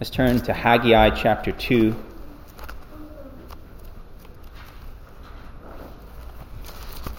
Let's 0.00 0.10
turn 0.10 0.40
to 0.42 0.52
Haggai 0.52 1.10
chapter 1.10 1.50
2. 1.50 1.92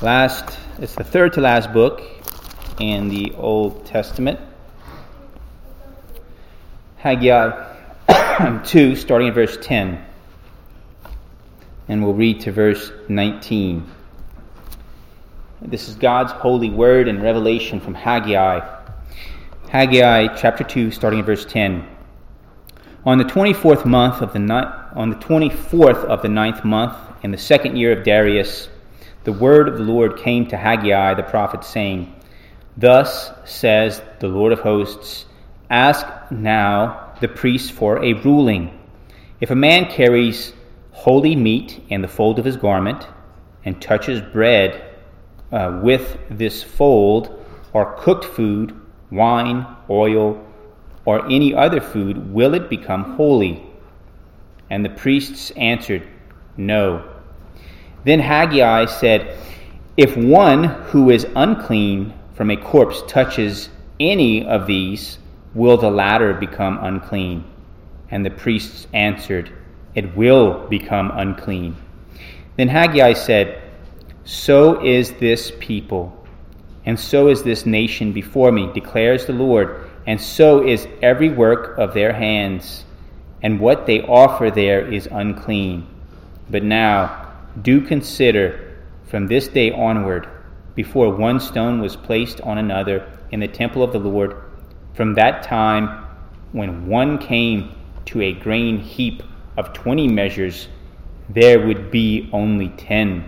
Last, 0.01 0.57
it's 0.79 0.95
the 0.95 1.03
third 1.03 1.33
to 1.33 1.41
last 1.41 1.73
book 1.73 2.01
in 2.79 3.09
the 3.09 3.33
Old 3.35 3.85
Testament. 3.85 4.39
Haggai 6.99 8.61
2, 8.63 8.95
starting 8.95 9.27
at 9.27 9.33
verse 9.33 9.57
10. 9.61 10.01
And 11.89 12.01
we'll 12.01 12.13
read 12.13 12.39
to 12.41 12.53
verse 12.53 12.93
19. 13.09 13.91
This 15.63 15.89
is 15.89 15.95
God's 15.95 16.31
holy 16.31 16.69
word 16.69 17.09
and 17.09 17.21
revelation 17.21 17.81
from 17.81 17.93
Haggai. 17.93 18.61
Haggai 19.67 20.33
chapter 20.37 20.63
2, 20.63 20.91
starting 20.91 21.19
at 21.19 21.25
verse 21.25 21.43
10. 21.43 21.97
On 23.05 23.17
the 23.17 23.23
24th 23.23 23.85
month 23.85 24.21
of 24.21 24.33
the 24.33 24.39
ni- 24.39 24.53
on 24.93 25.09
the 25.09 25.15
24th 25.15 26.03
of 26.03 26.21
the 26.21 26.27
ninth 26.27 26.65
month 26.65 26.97
in 27.23 27.31
the 27.31 27.37
second 27.37 27.77
year 27.77 27.93
of 27.97 28.03
Darius, 28.03 28.67
the 29.23 29.31
word 29.31 29.69
of 29.69 29.77
the 29.77 29.85
Lord 29.85 30.17
came 30.17 30.47
to 30.47 30.57
Haggai 30.57 31.13
the 31.13 31.23
prophet, 31.23 31.63
saying, 31.63 32.13
Thus 32.75 33.31
says 33.45 34.01
the 34.19 34.27
Lord 34.27 34.51
of 34.51 34.59
hosts, 34.59 35.25
Ask 35.69 36.05
now 36.29 37.13
the 37.21 37.29
priests 37.29 37.69
for 37.69 38.03
a 38.03 38.13
ruling. 38.13 38.77
If 39.39 39.49
a 39.49 39.55
man 39.55 39.89
carries 39.89 40.51
holy 40.91 41.37
meat 41.37 41.81
in 41.87 42.01
the 42.01 42.09
fold 42.09 42.37
of 42.37 42.43
his 42.43 42.57
garment, 42.57 43.07
and 43.63 43.81
touches 43.81 44.19
bread 44.19 44.97
uh, 45.53 45.79
with 45.81 46.17
this 46.29 46.63
fold, 46.63 47.45
or 47.71 47.95
cooked 47.97 48.25
food, 48.25 48.77
wine, 49.09 49.65
oil, 49.89 50.45
or 51.05 51.25
any 51.25 51.53
other 51.53 51.81
food, 51.81 52.33
will 52.33 52.53
it 52.53 52.69
become 52.69 53.15
holy? 53.15 53.63
And 54.69 54.85
the 54.85 54.89
priests 54.89 55.51
answered, 55.51 56.07
No. 56.57 57.03
Then 58.03 58.19
Haggai 58.19 58.85
said, 58.85 59.37
If 59.97 60.15
one 60.15 60.63
who 60.63 61.09
is 61.09 61.25
unclean 61.35 62.13
from 62.33 62.51
a 62.51 62.57
corpse 62.57 63.01
touches 63.07 63.69
any 63.99 64.45
of 64.45 64.67
these, 64.67 65.17
will 65.53 65.77
the 65.77 65.89
latter 65.89 66.33
become 66.33 66.77
unclean? 66.81 67.43
And 68.11 68.25
the 68.25 68.29
priests 68.29 68.87
answered, 68.93 69.51
It 69.95 70.15
will 70.15 70.67
become 70.67 71.11
unclean. 71.13 71.75
Then 72.55 72.67
Haggai 72.67 73.13
said, 73.13 73.61
So 74.23 74.83
is 74.83 75.13
this 75.13 75.51
people, 75.59 76.15
and 76.85 76.99
so 76.99 77.27
is 77.27 77.43
this 77.43 77.65
nation 77.65 78.13
before 78.13 78.51
me, 78.51 78.71
declares 78.73 79.25
the 79.25 79.33
Lord, 79.33 79.88
and 80.05 80.19
so 80.19 80.65
is 80.65 80.87
every 81.01 81.29
work 81.29 81.77
of 81.77 81.93
their 81.93 82.13
hands, 82.13 82.85
and 83.41 83.59
what 83.59 83.85
they 83.85 84.01
offer 84.01 84.51
there 84.51 84.91
is 84.91 85.07
unclean. 85.11 85.87
But 86.49 86.63
now, 86.63 87.33
do 87.61 87.81
consider 87.81 88.77
from 89.05 89.27
this 89.27 89.47
day 89.47 89.71
onward, 89.71 90.27
before 90.75 91.13
one 91.13 91.39
stone 91.39 91.81
was 91.81 91.95
placed 91.95 92.41
on 92.41 92.57
another 92.57 93.11
in 93.31 93.39
the 93.39 93.47
temple 93.47 93.83
of 93.83 93.91
the 93.91 93.99
Lord, 93.99 94.35
from 94.93 95.15
that 95.15 95.43
time 95.43 96.05
when 96.51 96.87
one 96.87 97.17
came 97.17 97.75
to 98.05 98.21
a 98.21 98.33
grain 98.33 98.79
heap 98.79 99.23
of 99.57 99.73
twenty 99.73 100.07
measures, 100.07 100.67
there 101.27 101.65
would 101.65 101.91
be 101.91 102.29
only 102.33 102.69
ten. 102.69 103.23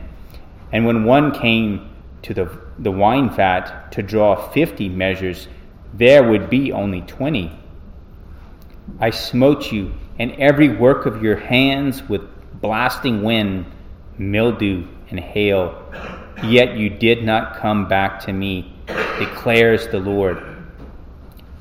And 0.71 0.85
when 0.85 1.03
one 1.03 1.31
came 1.31 1.89
to 2.23 2.33
the, 2.33 2.59
the 2.79 2.91
wine 2.91 3.29
vat 3.29 3.91
to 3.91 4.01
draw 4.01 4.35
fifty 4.51 4.89
measures, 4.89 5.47
there 5.93 6.23
would 6.29 6.49
be 6.49 6.71
only 6.71 7.01
twenty. 7.01 7.51
I 8.99 9.09
smote 9.09 9.71
you 9.71 9.93
and 10.19 10.31
every 10.33 10.69
work 10.69 11.05
of 11.05 11.23
your 11.23 11.37
hands 11.37 12.07
with 12.07 12.21
blasting 12.61 13.23
wind 13.23 13.65
mildew, 14.21 14.85
and 15.09 15.19
hail. 15.19 15.91
Yet 16.43 16.77
you 16.77 16.89
did 16.89 17.23
not 17.23 17.57
come 17.57 17.87
back 17.87 18.21
to 18.21 18.33
me, 18.33 18.73
declares 19.19 19.87
the 19.87 19.99
Lord. 19.99 20.41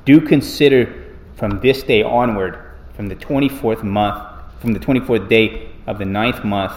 Do 0.04 0.20
consider 0.20 1.16
from 1.34 1.60
this 1.60 1.82
day 1.82 2.02
onward, 2.02 2.58
from 2.94 3.08
the 3.08 3.16
24th 3.16 3.82
month, 3.82 4.22
from 4.60 4.72
the 4.72 4.80
24th 4.80 5.28
day 5.28 5.70
of 5.86 5.98
the 5.98 6.04
ninth 6.04 6.44
month, 6.44 6.74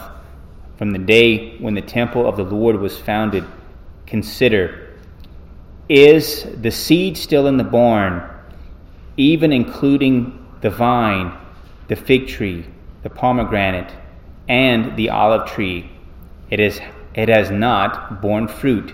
from 0.78 0.91
the 0.91 0.99
day 0.99 1.57
when 1.57 1.75
the 1.75 1.81
temple 1.81 2.28
of 2.28 2.38
the 2.38 2.44
Lord 2.44 2.78
was 2.78 2.97
founded, 2.97 3.44
consider 4.05 4.92
is 5.89 6.47
the 6.61 6.71
seed 6.71 7.17
still 7.17 7.47
in 7.47 7.57
the 7.57 7.63
barn, 7.63 8.29
even 9.17 9.51
including 9.51 10.45
the 10.61 10.69
vine, 10.69 11.38
the 11.88 11.95
fig 11.95 12.27
tree, 12.27 12.66
the 13.03 13.09
pomegranate, 13.09 13.91
and 14.47 14.95
the 14.97 15.09
olive 15.09 15.47
tree. 15.49 15.89
It, 16.49 16.59
is, 16.59 16.79
it 17.13 17.29
has 17.29 17.51
not 17.51 18.22
borne 18.22 18.47
fruit. 18.47 18.93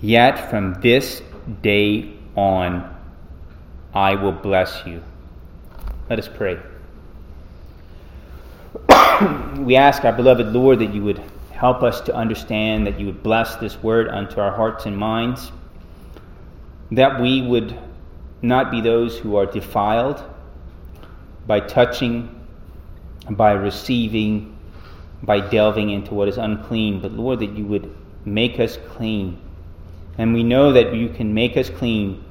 Yet 0.00 0.50
from 0.50 0.80
this 0.80 1.22
day 1.62 2.12
on, 2.36 2.96
I 3.94 4.14
will 4.14 4.32
bless 4.32 4.82
you. 4.86 5.02
Let 6.08 6.18
us 6.18 6.28
pray. 6.28 6.58
we 9.58 9.76
ask 9.76 10.04
our 10.04 10.12
beloved 10.12 10.46
Lord 10.48 10.78
that 10.78 10.94
you 10.94 11.02
would 11.02 11.22
help 11.50 11.82
us 11.82 12.00
to 12.02 12.14
understand, 12.14 12.86
that 12.86 12.98
you 12.98 13.06
would 13.06 13.22
bless 13.22 13.56
this 13.56 13.82
word 13.82 14.08
unto 14.08 14.40
our 14.40 14.50
hearts 14.50 14.86
and 14.86 14.96
minds, 14.96 15.52
that 16.92 17.20
we 17.20 17.42
would 17.42 17.78
not 18.42 18.70
be 18.70 18.80
those 18.80 19.18
who 19.18 19.36
are 19.36 19.46
defiled 19.46 20.22
by 21.46 21.60
touching, 21.60 22.40
by 23.28 23.52
receiving, 23.52 24.56
by 25.22 25.40
delving 25.40 25.90
into 25.90 26.14
what 26.14 26.28
is 26.28 26.38
unclean, 26.38 27.00
but 27.00 27.12
Lord, 27.12 27.40
that 27.40 27.50
you 27.56 27.66
would 27.66 27.94
make 28.24 28.58
us 28.58 28.78
clean. 28.88 29.40
And 30.18 30.34
we 30.34 30.42
know 30.42 30.72
that 30.72 30.94
you 30.94 31.08
can 31.08 31.34
make 31.34 31.56
us 31.56 31.70
clean 31.70 32.24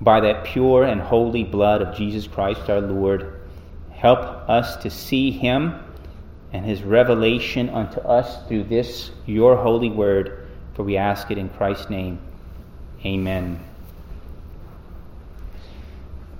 by 0.00 0.20
that 0.20 0.44
pure 0.44 0.84
and 0.84 1.00
holy 1.00 1.44
blood 1.44 1.82
of 1.82 1.96
Jesus 1.96 2.26
Christ 2.26 2.68
our 2.68 2.80
Lord. 2.80 3.40
Help 3.90 4.20
us 4.48 4.76
to 4.76 4.90
see 4.90 5.30
him 5.30 5.82
and 6.52 6.64
his 6.64 6.82
revelation 6.82 7.68
unto 7.70 8.00
us 8.00 8.46
through 8.46 8.64
this, 8.64 9.10
your 9.26 9.56
holy 9.56 9.90
word, 9.90 10.46
for 10.74 10.82
we 10.82 10.96
ask 10.96 11.30
it 11.30 11.38
in 11.38 11.48
Christ's 11.48 11.90
name. 11.90 12.20
Amen. 13.04 13.75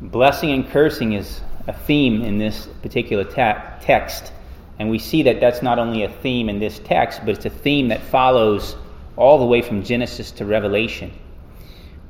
Blessing 0.01 0.51
and 0.51 0.69
cursing 0.69 1.15
is 1.15 1.41
a 1.67 1.73
theme 1.73 2.23
in 2.23 2.39
this 2.39 2.67
particular 2.83 3.25
ta- 3.25 3.79
text. 3.81 4.33
And 4.79 4.91
we 4.91 4.99
see 4.99 5.23
that 5.23 5.41
that's 5.41 5.63
not 5.63 5.79
only 5.79 6.03
a 6.03 6.09
theme 6.09 6.49
in 6.49 6.59
this 6.59 6.79
text, 6.79 7.21
but 7.21 7.31
it's 7.31 7.47
a 7.47 7.51
theme 7.51 7.89
that 7.89 8.03
follows 8.03 8.77
all 9.17 9.39
the 9.39 9.47
way 9.47 9.63
from 9.63 9.83
Genesis 9.83 10.33
to 10.33 10.45
Revelation. 10.45 11.13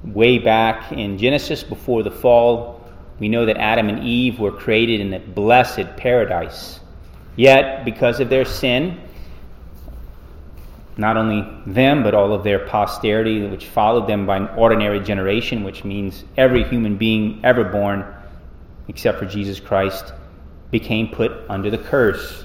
Way 0.03 0.39
back 0.39 0.91
in 0.91 1.19
Genesis, 1.19 1.63
before 1.63 2.03
the 2.03 2.11
fall, 2.11 2.85
we 3.21 3.29
know 3.29 3.47
that 3.47 3.57
Adam 3.57 3.89
and 3.89 4.05
Eve 4.05 4.41
were 4.41 4.53
created 4.53 5.01
in 5.01 5.15
a 5.15 5.21
blessed 5.21 5.97
paradise. 5.97 6.81
Yet, 7.37 7.85
because 7.85 8.19
of 8.19 8.29
their 8.29 8.45
sin, 8.45 9.01
not 10.97 11.17
only 11.17 11.47
them, 11.67 12.03
but 12.03 12.15
all 12.15 12.33
of 12.33 12.43
their 12.43 12.61
posterity, 12.67 13.47
which 13.47 13.67
followed 13.67 14.07
them 14.07 14.25
by 14.27 14.39
an 14.39 14.49
ordinary 14.57 15.01
generation, 15.01 15.63
which 15.63 15.85
means 15.85 16.25
every 16.37 16.65
human 16.65 16.97
being 16.97 17.41
ever 17.45 17.65
born, 17.65 18.05
except 18.89 19.19
for 19.19 19.27
Jesus 19.27 19.61
Christ, 19.61 20.13
became 20.71 21.09
put 21.09 21.33
under 21.49 21.71
the 21.71 21.79
curse. 21.79 22.45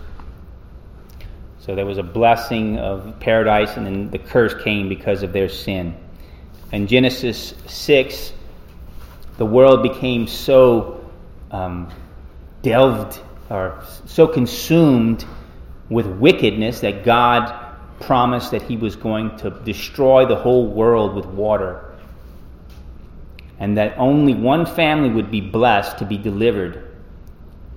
So 1.59 1.75
there 1.75 1.85
was 1.85 1.97
a 1.97 2.03
blessing 2.03 2.78
of 2.78 3.19
paradise, 3.19 3.78
and 3.78 3.85
then 3.85 4.09
the 4.09 4.17
curse 4.17 4.53
came 4.63 4.89
because 4.89 5.23
of 5.23 5.31
their 5.31 5.47
sin. 5.47 5.95
In 6.73 6.88
Genesis 6.88 7.53
6, 7.68 8.33
the 9.38 9.45
world 9.45 9.81
became 9.81 10.28
so 10.28 11.09
um, 11.51 11.89
delved 12.62 13.19
or 13.50 13.83
so 14.06 14.27
consumed 14.27 15.25
with 15.89 16.07
wickedness 16.07 16.81
that 16.81 17.04
God 17.04 17.61
promised 18.01 18.51
that 18.51 18.63
He 18.63 18.77
was 18.77 18.95
going 18.95 19.38
to 19.38 19.50
destroy 19.50 20.25
the 20.25 20.36
whole 20.36 20.68
world 20.68 21.15
with 21.15 21.25
water. 21.25 21.95
And 23.59 23.77
that 23.77 23.98
only 23.98 24.33
one 24.33 24.65
family 24.65 25.09
would 25.09 25.30
be 25.30 25.39
blessed 25.39 26.00
to 26.00 26.06
be 26.06 26.18
delivered 26.18 26.92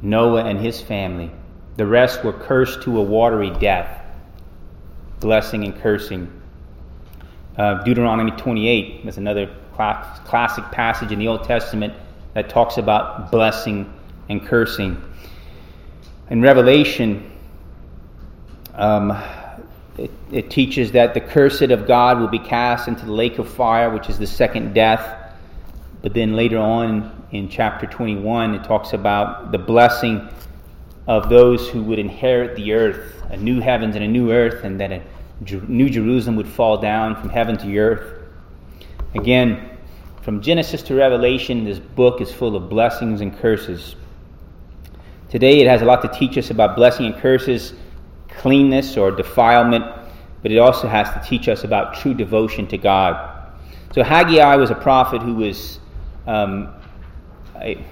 Noah 0.04 0.44
and 0.44 0.60
his 0.60 0.80
family. 0.80 1.30
The 1.76 1.86
rest 1.86 2.22
were 2.22 2.32
cursed 2.32 2.82
to 2.82 2.98
a 2.98 3.02
watery 3.02 3.50
death, 3.50 4.04
blessing 5.20 5.64
and 5.64 5.76
cursing. 5.80 6.30
Uh, 7.56 7.82
Deuteronomy 7.82 8.32
28 8.32 9.06
is 9.06 9.16
another 9.16 9.46
cl- 9.76 10.02
classic 10.24 10.64
passage 10.70 11.10
in 11.10 11.18
the 11.18 11.28
Old 11.28 11.44
Testament 11.44 11.94
that 12.34 12.48
talks 12.48 12.76
about 12.76 13.30
blessing 13.30 13.92
and 14.28 14.44
cursing. 14.44 15.02
In 16.30 16.42
Revelation, 16.42 17.32
um, 18.74 19.10
it, 19.96 20.10
it 20.32 20.50
teaches 20.50 20.92
that 20.92 21.14
the 21.14 21.20
cursed 21.20 21.62
of 21.62 21.86
God 21.86 22.18
will 22.18 22.28
be 22.28 22.38
cast 22.38 22.88
into 22.88 23.04
the 23.04 23.12
lake 23.12 23.38
of 23.38 23.48
fire, 23.48 23.90
which 23.90 24.08
is 24.08 24.18
the 24.18 24.26
second 24.26 24.74
death. 24.74 25.32
But 26.02 26.14
then 26.14 26.34
later 26.34 26.58
on 26.58 27.26
in 27.30 27.48
chapter 27.48 27.86
21, 27.86 28.54
it 28.54 28.64
talks 28.64 28.92
about 28.92 29.52
the 29.52 29.58
blessing 29.58 30.28
of 31.06 31.28
those 31.28 31.68
who 31.68 31.82
would 31.84 31.98
inherit 31.98 32.56
the 32.56 32.72
earth, 32.72 33.22
a 33.30 33.36
new 33.36 33.60
heavens 33.60 33.94
and 33.94 34.04
a 34.04 34.08
new 34.08 34.32
earth, 34.32 34.64
and 34.64 34.80
that 34.80 34.90
a 34.90 35.02
new 35.68 35.88
Jerusalem 35.88 36.36
would 36.36 36.48
fall 36.48 36.78
down 36.78 37.16
from 37.16 37.28
heaven 37.28 37.56
to 37.58 37.78
earth. 37.78 38.22
Again, 39.14 39.70
from 40.22 40.40
Genesis 40.40 40.82
to 40.84 40.94
Revelation, 40.94 41.64
this 41.64 41.78
book 41.78 42.20
is 42.20 42.32
full 42.32 42.56
of 42.56 42.68
blessings 42.68 43.20
and 43.20 43.36
curses. 43.38 43.94
Today, 45.28 45.60
it 45.60 45.66
has 45.68 45.82
a 45.82 45.84
lot 45.84 46.02
to 46.02 46.08
teach 46.08 46.38
us 46.38 46.50
about 46.50 46.76
blessing 46.76 47.06
and 47.06 47.16
curses, 47.16 47.74
cleanness 48.38 48.96
or 48.96 49.10
defilement, 49.10 49.84
but 50.42 50.52
it 50.52 50.58
also 50.58 50.88
has 50.88 51.08
to 51.10 51.22
teach 51.28 51.48
us 51.48 51.64
about 51.64 51.94
true 51.94 52.14
devotion 52.14 52.66
to 52.68 52.78
God. 52.78 53.52
So, 53.92 54.02
Haggai 54.02 54.56
was 54.56 54.70
a 54.70 54.74
prophet 54.74 55.22
who 55.22 55.34
was, 55.36 55.78
um, 56.26 56.74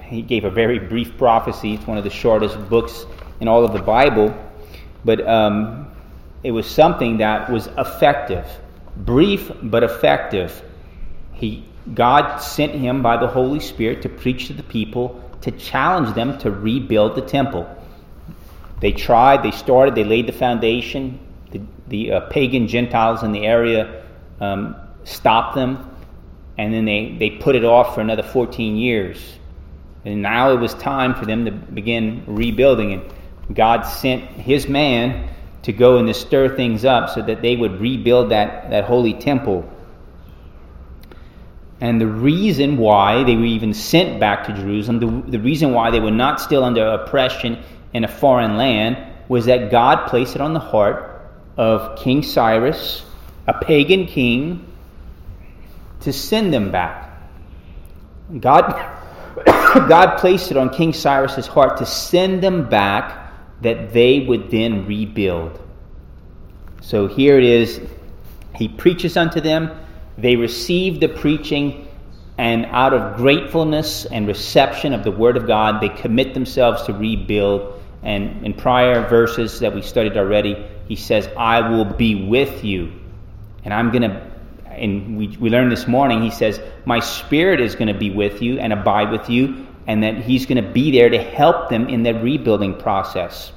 he 0.05 0.21
gave 0.21 0.43
a 0.43 0.49
very 0.51 0.79
brief 0.79 1.17
prophecy. 1.17 1.75
It's 1.75 1.87
one 1.87 1.97
of 1.97 2.03
the 2.03 2.09
shortest 2.09 2.57
books 2.69 3.05
in 3.39 3.47
all 3.47 3.63
of 3.63 3.73
the 3.73 3.81
Bible, 3.81 4.35
but 5.05 5.25
um, 5.27 5.91
it 6.43 6.51
was 6.51 6.69
something 6.69 7.17
that 7.17 7.49
was 7.49 7.67
effective, 7.77 8.45
brief 8.97 9.51
but 9.61 9.83
effective. 9.83 10.61
He 11.33 11.65
God 11.93 12.37
sent 12.37 12.73
him 12.73 13.01
by 13.01 13.17
the 13.17 13.27
Holy 13.27 13.59
Spirit 13.59 14.03
to 14.03 14.09
preach 14.09 14.47
to 14.47 14.53
the 14.53 14.63
people, 14.63 15.21
to 15.41 15.51
challenge 15.51 16.15
them 16.15 16.37
to 16.39 16.51
rebuild 16.51 17.15
the 17.15 17.21
temple. 17.21 17.67
They 18.83 18.91
tried, 18.91 19.43
they 19.43 19.51
started, 19.51 19.95
they 19.95 20.03
laid 20.03 20.27
the 20.27 20.33
foundation. 20.33 21.17
The, 21.51 21.61
the 21.87 22.11
uh, 22.11 22.19
pagan 22.27 22.67
Gentiles 22.67 23.23
in 23.23 23.31
the 23.31 23.45
area 23.45 24.03
um, 24.41 24.75
stopped 25.05 25.55
them, 25.55 25.89
and 26.57 26.73
then 26.73 26.83
they, 26.83 27.15
they 27.17 27.29
put 27.29 27.55
it 27.55 27.63
off 27.63 27.95
for 27.95 28.01
another 28.01 28.23
14 28.23 28.75
years. 28.75 29.39
And 30.03 30.21
now 30.21 30.51
it 30.51 30.59
was 30.59 30.73
time 30.73 31.15
for 31.15 31.25
them 31.25 31.45
to 31.45 31.51
begin 31.51 32.25
rebuilding. 32.27 32.91
And 33.47 33.55
God 33.55 33.83
sent 33.83 34.23
his 34.31 34.67
man 34.67 35.29
to 35.61 35.71
go 35.71 35.95
and 35.95 36.05
to 36.09 36.13
stir 36.13 36.53
things 36.57 36.83
up 36.83 37.09
so 37.09 37.21
that 37.21 37.41
they 37.41 37.55
would 37.55 37.79
rebuild 37.79 38.31
that, 38.31 38.69
that 38.71 38.83
holy 38.83 39.13
temple. 39.13 39.63
And 41.79 42.01
the 42.01 42.07
reason 42.07 42.75
why 42.75 43.23
they 43.23 43.37
were 43.37 43.45
even 43.45 43.73
sent 43.73 44.19
back 44.19 44.47
to 44.47 44.53
Jerusalem, 44.53 44.99
the, 44.99 45.31
the 45.31 45.39
reason 45.39 45.71
why 45.71 45.89
they 45.89 46.01
were 46.01 46.11
not 46.11 46.41
still 46.41 46.65
under 46.65 46.85
oppression 46.85 47.63
in 47.93 48.03
a 48.03 48.07
foreign 48.07 48.57
land, 48.57 48.97
was 49.27 49.45
that 49.45 49.71
God 49.71 50.07
placed 50.07 50.35
it 50.35 50.41
on 50.41 50.53
the 50.53 50.59
heart 50.59 51.21
of 51.57 51.97
King 51.97 52.23
Cyrus, 52.23 53.03
a 53.47 53.53
pagan 53.53 54.05
king, 54.05 54.67
to 56.01 56.11
send 56.11 56.53
them 56.53 56.71
back. 56.71 57.09
God, 58.39 58.71
God 59.45 60.17
placed 60.17 60.51
it 60.51 60.57
on 60.57 60.69
King 60.69 60.93
Cyrus's 60.93 61.47
heart 61.47 61.77
to 61.77 61.85
send 61.85 62.41
them 62.41 62.69
back 62.69 63.31
that 63.61 63.93
they 63.93 64.21
would 64.21 64.51
then 64.51 64.85
rebuild. 64.85 65.59
So 66.81 67.07
here 67.07 67.37
it 67.37 67.45
is. 67.45 67.79
He 68.55 68.67
preaches 68.67 69.15
unto 69.15 69.39
them 69.39 69.71
they 70.17 70.35
receive 70.35 70.99
the 70.99 71.09
preaching, 71.09 71.87
and 72.37 72.65
out 72.67 72.93
of 72.93 73.17
gratefulness 73.17 74.05
and 74.05 74.27
reception 74.27 74.93
of 74.93 75.03
the 75.03 75.11
Word 75.11 75.37
of 75.37 75.47
God, 75.47 75.81
they 75.81 75.89
commit 75.89 76.33
themselves 76.33 76.83
to 76.83 76.93
rebuild. 76.93 77.81
And 78.03 78.45
in 78.45 78.53
prior 78.53 79.07
verses 79.07 79.59
that 79.59 79.73
we 79.73 79.81
studied 79.81 80.17
already, 80.17 80.65
he 80.87 80.95
says, 80.95 81.27
I 81.37 81.69
will 81.69 81.85
be 81.85 82.27
with 82.27 82.63
you. 82.63 82.91
And 83.63 83.73
I'm 83.73 83.91
going 83.91 84.03
to, 84.03 84.31
and 84.69 85.17
we, 85.17 85.27
we 85.37 85.49
learned 85.49 85.71
this 85.71 85.87
morning, 85.87 86.21
he 86.21 86.31
says, 86.31 86.59
My 86.85 86.99
Spirit 86.99 87.61
is 87.61 87.75
going 87.75 87.87
to 87.87 87.97
be 87.97 88.09
with 88.09 88.41
you 88.41 88.59
and 88.59 88.73
abide 88.73 89.11
with 89.11 89.29
you, 89.29 89.67
and 89.87 90.03
that 90.03 90.17
he's 90.17 90.45
going 90.45 90.63
to 90.63 90.69
be 90.69 90.91
there 90.91 91.09
to 91.09 91.17
help 91.17 91.69
them 91.69 91.87
in 91.87 92.03
their 92.03 92.15
rebuilding 92.15 92.77
process. 92.77 93.51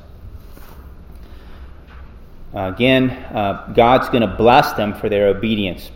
Uh, 2.54 2.72
again, 2.72 3.10
uh, 3.10 3.72
God's 3.74 4.08
going 4.08 4.22
to 4.22 4.34
bless 4.34 4.72
them 4.74 4.94
for 4.94 5.08
their 5.08 5.26
obedience. 5.28 5.90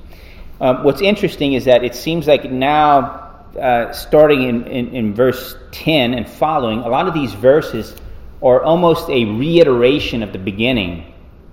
Um, 0.60 0.84
what's 0.84 1.00
interesting 1.00 1.54
is 1.54 1.64
that 1.64 1.84
it 1.84 1.94
seems 1.94 2.26
like 2.26 2.50
now, 2.50 3.46
uh, 3.58 3.92
starting 3.92 4.42
in, 4.42 4.66
in, 4.66 4.94
in, 4.94 5.14
verse 5.14 5.56
10 5.72 6.12
and 6.12 6.28
following, 6.28 6.80
a 6.80 6.88
lot 6.88 7.08
of 7.08 7.14
these 7.14 7.32
verses 7.32 7.96
are 8.42 8.62
almost 8.62 9.08
a 9.10 9.24
reiteration 9.24 10.22
of 10.22 10.32
the 10.32 10.38
beginning, 10.38 11.12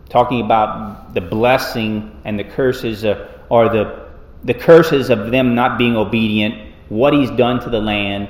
talking 0.10 0.42
about 0.42 1.14
the 1.14 1.22
blessing 1.22 2.20
and 2.24 2.40
the 2.40 2.44
curses, 2.44 3.04
uh, 3.04 3.28
or 3.50 3.70
the, 3.70 4.08
the 4.44 4.54
curses 4.54 5.10
of 5.10 5.32
them 5.32 5.56
not 5.56 5.78
being 5.78 5.96
obedient, 5.96 6.74
what 6.90 7.14
he's 7.14 7.32
done 7.32 7.60
to 7.62 7.70
the 7.70 7.82
land. 7.82 8.30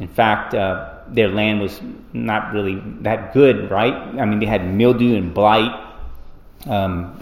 In 0.00 0.08
fact, 0.08 0.54
uh, 0.54 0.98
their 1.08 1.28
land 1.28 1.60
was 1.60 1.80
not 2.12 2.52
really 2.52 2.80
that 3.02 3.32
good, 3.32 3.70
right? 3.70 3.92
I 3.92 4.24
mean, 4.24 4.40
they 4.40 4.46
had 4.46 4.66
mildew 4.74 5.16
and 5.16 5.32
blight. 5.32 5.80
Um, 6.66 7.20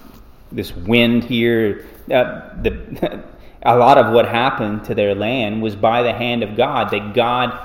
this 0.52 0.74
wind 0.74 1.24
here. 1.24 1.86
Uh, 2.10 2.62
the, 2.62 3.24
a 3.62 3.76
lot 3.76 3.98
of 3.98 4.12
what 4.12 4.28
happened 4.28 4.84
to 4.84 4.94
their 4.94 5.14
land 5.14 5.62
was 5.62 5.76
by 5.76 6.02
the 6.02 6.12
hand 6.12 6.42
of 6.42 6.56
God, 6.56 6.90
that 6.90 7.14
God 7.14 7.58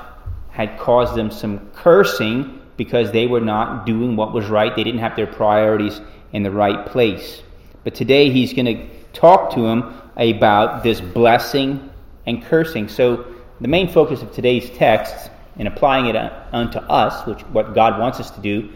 had 0.49 0.77
caused 0.79 1.15
them 1.15 1.31
some 1.31 1.69
cursing 1.71 2.56
because 2.77 3.11
they 3.11 3.27
were 3.27 3.41
not 3.41 3.85
doing 3.85 4.15
what 4.15 4.33
was 4.33 4.47
right. 4.47 4.75
They 4.75 4.83
didn't 4.83 5.01
have 5.01 5.15
their 5.15 5.27
priorities 5.27 5.99
in 6.31 6.43
the 6.43 6.51
right 6.51 6.85
place. 6.85 7.41
But 7.83 7.95
today 7.95 8.29
he's 8.29 8.53
going 8.53 8.65
to 8.65 8.87
talk 9.13 9.53
to 9.55 9.61
them 9.61 10.01
about 10.15 10.83
this 10.83 11.01
blessing 11.01 11.89
and 12.25 12.43
cursing. 12.43 12.87
So 12.87 13.25
the 13.59 13.67
main 13.67 13.89
focus 13.89 14.21
of 14.21 14.31
today's 14.31 14.69
text 14.71 15.31
in 15.57 15.67
applying 15.67 16.05
it 16.05 16.15
unto 16.53 16.77
us, 16.77 17.25
which 17.25 17.41
what 17.47 17.73
God 17.73 17.99
wants 17.99 18.19
us 18.19 18.29
to 18.31 18.41
do, 18.41 18.69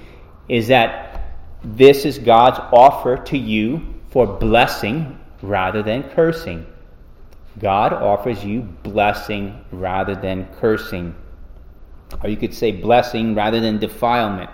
is 0.49 0.67
that 0.69 1.37
this 1.63 2.05
is 2.05 2.17
God's 2.17 2.59
offer 2.71 3.17
to 3.25 3.37
you 3.37 3.93
for 4.09 4.25
blessing 4.25 5.19
rather 5.41 5.83
than 5.83 6.03
cursing. 6.09 6.65
God 7.59 7.93
offers 7.93 8.43
you 8.43 8.61
blessing 8.61 9.63
rather 9.71 10.15
than 10.15 10.45
cursing. 10.59 11.15
Or 12.23 12.29
you 12.29 12.37
could 12.37 12.53
say 12.53 12.71
blessing 12.71 13.35
rather 13.35 13.59
than 13.59 13.79
defilement. 13.79 14.49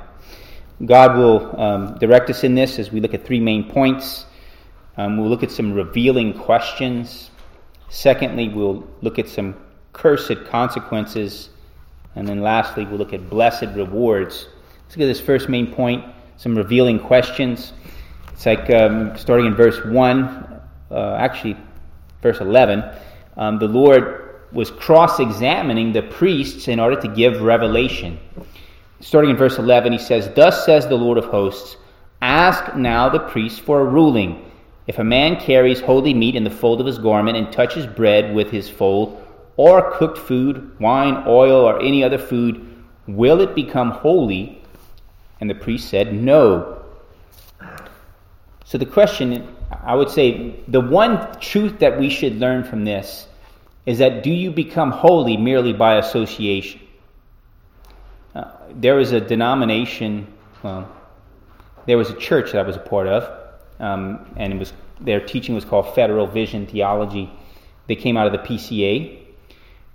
God 0.85 1.17
will 1.17 1.59
um, 1.59 1.97
direct 1.97 2.29
us 2.29 2.43
in 2.43 2.55
this 2.55 2.77
as 2.79 2.91
we 2.91 2.99
look 2.99 3.13
at 3.13 3.25
three 3.25 3.39
main 3.39 3.69
points. 3.69 4.25
Um, 4.95 5.17
we'll 5.17 5.29
look 5.29 5.43
at 5.43 5.51
some 5.51 5.73
revealing 5.73 6.33
questions. 6.33 7.31
Secondly, 7.89 8.49
we'll 8.49 8.87
look 9.01 9.17
at 9.19 9.27
some 9.27 9.55
cursed 9.93 10.45
consequences. 10.45 11.49
And 12.15 12.27
then 12.27 12.41
lastly, 12.41 12.85
we'll 12.85 12.97
look 12.97 13.13
at 13.13 13.29
blessed 13.29 13.75
rewards. 13.75 14.47
Let's 14.83 14.97
look 14.97 15.03
at 15.03 15.07
this 15.07 15.21
first 15.21 15.49
main 15.49 15.73
point 15.73 16.03
some 16.37 16.55
revealing 16.55 16.99
questions. 16.99 17.73
It's 18.31 18.45
like 18.45 18.69
um, 18.69 19.17
starting 19.17 19.47
in 19.47 19.55
verse 19.55 19.83
1, 19.83 20.61
uh, 20.91 21.15
actually, 21.19 21.57
verse 22.21 22.39
11. 22.39 22.83
Um, 23.35 23.59
the 23.59 23.67
Lord 23.67 24.26
was 24.51 24.71
cross 24.71 25.19
examining 25.19 25.91
the 25.91 26.01
priests 26.01 26.67
in 26.67 26.79
order 26.79 26.99
to 27.01 27.07
give 27.07 27.41
revelation. 27.41 28.19
Starting 28.99 29.31
in 29.31 29.37
verse 29.37 29.57
11, 29.57 29.91
he 29.91 29.99
says, 29.99 30.29
Thus 30.35 30.65
says 30.65 30.87
the 30.87 30.95
Lord 30.95 31.17
of 31.17 31.25
hosts, 31.25 31.77
Ask 32.21 32.75
now 32.75 33.09
the 33.09 33.19
priests 33.19 33.59
for 33.59 33.81
a 33.81 33.85
ruling. 33.85 34.43
If 34.87 34.99
a 34.99 35.03
man 35.03 35.39
carries 35.39 35.81
holy 35.81 36.13
meat 36.13 36.35
in 36.35 36.43
the 36.43 36.49
fold 36.49 36.79
of 36.79 36.87
his 36.87 36.97
garment 36.97 37.37
and 37.37 37.51
touches 37.51 37.85
bread 37.85 38.33
with 38.33 38.49
his 38.49 38.69
fold, 38.69 39.23
or 39.57 39.91
cooked 39.97 40.17
food, 40.17 40.79
wine, 40.79 41.23
oil, 41.27 41.61
or 41.61 41.81
any 41.81 42.03
other 42.03 42.17
food, 42.17 42.65
will 43.05 43.41
it 43.41 43.53
become 43.53 43.91
holy? 43.91 44.61
And 45.39 45.49
the 45.49 45.55
priest 45.55 45.89
said, 45.89 46.13
No. 46.13 46.83
So 48.65 48.77
the 48.77 48.85
question, 48.85 49.47
I 49.83 49.95
would 49.95 50.09
say, 50.09 50.59
the 50.67 50.81
one 50.81 51.39
truth 51.39 51.79
that 51.79 51.99
we 51.99 52.09
should 52.09 52.39
learn 52.39 52.63
from 52.63 52.83
this 52.83 53.27
is 53.87 53.99
that 53.99 54.21
do 54.21 54.29
you 54.29 54.51
become 54.51 54.91
holy 54.91 55.37
merely 55.37 55.71
by 55.71 55.95
association? 55.95 56.81
Uh, 58.35 58.51
there 58.69 58.95
was 58.95 59.13
a 59.13 59.21
denomination, 59.21 60.27
well, 60.61 60.91
there 61.85 61.97
was 61.97 62.09
a 62.09 62.15
church 62.15 62.51
that 62.51 62.59
I 62.59 62.67
was 62.67 62.75
a 62.75 62.79
part 62.79 63.07
of, 63.07 63.23
um, 63.79 64.29
and 64.35 64.51
it 64.51 64.59
was 64.59 64.73
their 64.99 65.21
teaching 65.21 65.55
was 65.55 65.63
called 65.63 65.95
Federal 65.95 66.27
Vision 66.27 66.67
Theology. 66.67 67.31
They 67.87 67.95
came 67.95 68.17
out 68.17 68.27
of 68.27 68.33
the 68.33 68.39
PCA, 68.39 69.19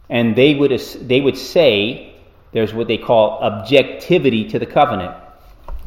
and 0.08 0.34
they 0.34 0.54
would 0.54 0.70
they 1.02 1.20
would 1.20 1.36
say 1.36 2.14
there's 2.52 2.72
what 2.72 2.88
they 2.88 2.96
call 2.96 3.42
objectivity 3.42 4.48
to 4.48 4.58
the 4.58 4.66
covenant. 4.66 5.14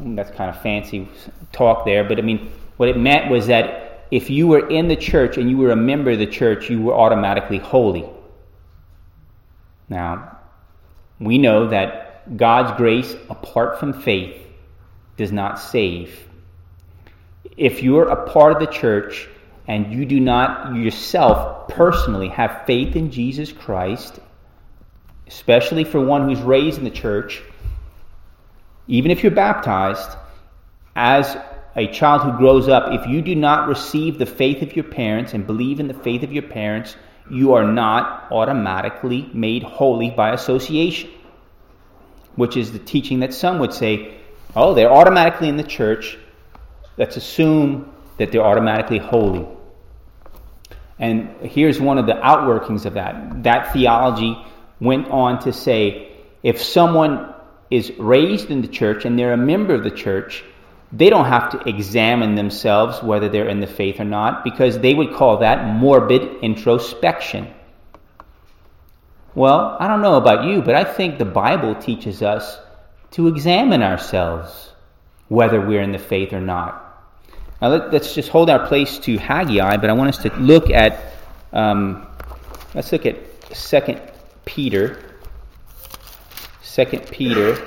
that's 0.00 0.30
kind 0.30 0.48
of 0.48 0.62
fancy 0.62 1.08
talk 1.50 1.84
there, 1.84 2.04
but 2.04 2.20
I 2.20 2.22
mean 2.22 2.52
what 2.76 2.88
it 2.88 2.96
meant 2.96 3.32
was 3.32 3.48
that 3.48 3.85
if 4.10 4.30
you 4.30 4.46
were 4.46 4.68
in 4.68 4.88
the 4.88 4.96
church 4.96 5.36
and 5.36 5.50
you 5.50 5.58
were 5.58 5.70
a 5.70 5.76
member 5.76 6.12
of 6.12 6.18
the 6.18 6.26
church, 6.26 6.70
you 6.70 6.82
were 6.82 6.94
automatically 6.94 7.58
holy. 7.58 8.08
Now, 9.88 10.38
we 11.18 11.38
know 11.38 11.68
that 11.68 12.36
God's 12.36 12.76
grace 12.76 13.14
apart 13.30 13.78
from 13.78 13.92
faith 13.92 14.36
does 15.16 15.32
not 15.32 15.58
save. 15.58 16.28
If 17.56 17.82
you're 17.82 18.08
a 18.08 18.28
part 18.28 18.52
of 18.52 18.60
the 18.60 18.72
church 18.72 19.28
and 19.66 19.92
you 19.92 20.04
do 20.04 20.20
not 20.20 20.74
yourself 20.74 21.68
personally 21.68 22.28
have 22.28 22.66
faith 22.66 22.96
in 22.96 23.10
Jesus 23.10 23.50
Christ, 23.50 24.18
especially 25.26 25.84
for 25.84 26.00
one 26.00 26.28
who's 26.28 26.40
raised 26.40 26.78
in 26.78 26.84
the 26.84 26.90
church, 26.90 27.42
even 28.86 29.10
if 29.10 29.22
you're 29.22 29.32
baptized, 29.32 30.16
as 30.94 31.36
a 31.76 31.86
child 31.88 32.22
who 32.22 32.38
grows 32.38 32.68
up, 32.68 32.92
if 32.92 33.06
you 33.06 33.20
do 33.20 33.34
not 33.34 33.68
receive 33.68 34.18
the 34.18 34.26
faith 34.26 34.62
of 34.62 34.74
your 34.74 34.84
parents 34.84 35.34
and 35.34 35.46
believe 35.46 35.78
in 35.78 35.88
the 35.88 35.94
faith 35.94 36.22
of 36.22 36.32
your 36.32 36.42
parents, 36.42 36.96
you 37.30 37.54
are 37.54 37.64
not 37.64 38.32
automatically 38.32 39.28
made 39.34 39.62
holy 39.62 40.10
by 40.10 40.32
association, 40.32 41.10
which 42.34 42.56
is 42.56 42.72
the 42.72 42.78
teaching 42.78 43.20
that 43.20 43.34
some 43.34 43.58
would 43.58 43.74
say, 43.74 44.16
oh, 44.54 44.72
they're 44.74 44.92
automatically 44.92 45.48
in 45.48 45.56
the 45.56 45.64
church. 45.64 46.16
Let's 46.96 47.16
assume 47.16 47.92
that 48.16 48.32
they're 48.32 48.44
automatically 48.44 48.98
holy. 48.98 49.46
And 50.98 51.28
here's 51.42 51.78
one 51.78 51.98
of 51.98 52.06
the 52.06 52.14
outworkings 52.14 52.86
of 52.86 52.94
that. 52.94 53.42
That 53.42 53.74
theology 53.74 54.42
went 54.80 55.08
on 55.10 55.40
to 55.40 55.52
say 55.52 56.12
if 56.42 56.62
someone 56.62 57.34
is 57.70 57.92
raised 57.98 58.50
in 58.50 58.62
the 58.62 58.68
church 58.68 59.04
and 59.04 59.18
they're 59.18 59.34
a 59.34 59.36
member 59.36 59.74
of 59.74 59.84
the 59.84 59.90
church, 59.90 60.42
they 60.92 61.10
don't 61.10 61.26
have 61.26 61.50
to 61.50 61.68
examine 61.68 62.34
themselves 62.34 63.02
whether 63.02 63.28
they're 63.28 63.48
in 63.48 63.60
the 63.60 63.66
faith 63.66 64.00
or 64.00 64.04
not 64.04 64.44
because 64.44 64.78
they 64.78 64.94
would 64.94 65.14
call 65.14 65.38
that 65.38 65.66
morbid 65.74 66.42
introspection. 66.42 67.52
Well, 69.34 69.76
I 69.78 69.88
don't 69.88 70.00
know 70.00 70.16
about 70.16 70.44
you, 70.44 70.62
but 70.62 70.74
I 70.74 70.84
think 70.84 71.18
the 71.18 71.24
Bible 71.24 71.74
teaches 71.74 72.22
us 72.22 72.58
to 73.12 73.28
examine 73.28 73.82
ourselves 73.82 74.70
whether 75.28 75.60
we're 75.60 75.82
in 75.82 75.92
the 75.92 75.98
faith 75.98 76.32
or 76.32 76.40
not. 76.40 76.82
Now 77.60 77.68
let, 77.68 77.94
us 77.94 78.14
just 78.14 78.28
hold 78.28 78.48
our 78.48 78.66
place 78.66 78.98
to 79.00 79.18
Haggai, 79.18 79.76
but 79.78 79.90
I 79.90 79.92
want 79.92 80.08
us 80.08 80.18
to 80.18 80.34
look 80.36 80.70
at 80.70 81.00
um, 81.52 82.06
let's 82.74 82.92
look 82.92 83.06
at 83.06 83.16
Second 83.56 84.00
Peter, 84.44 85.02
Second 86.62 87.10
Peter, 87.10 87.58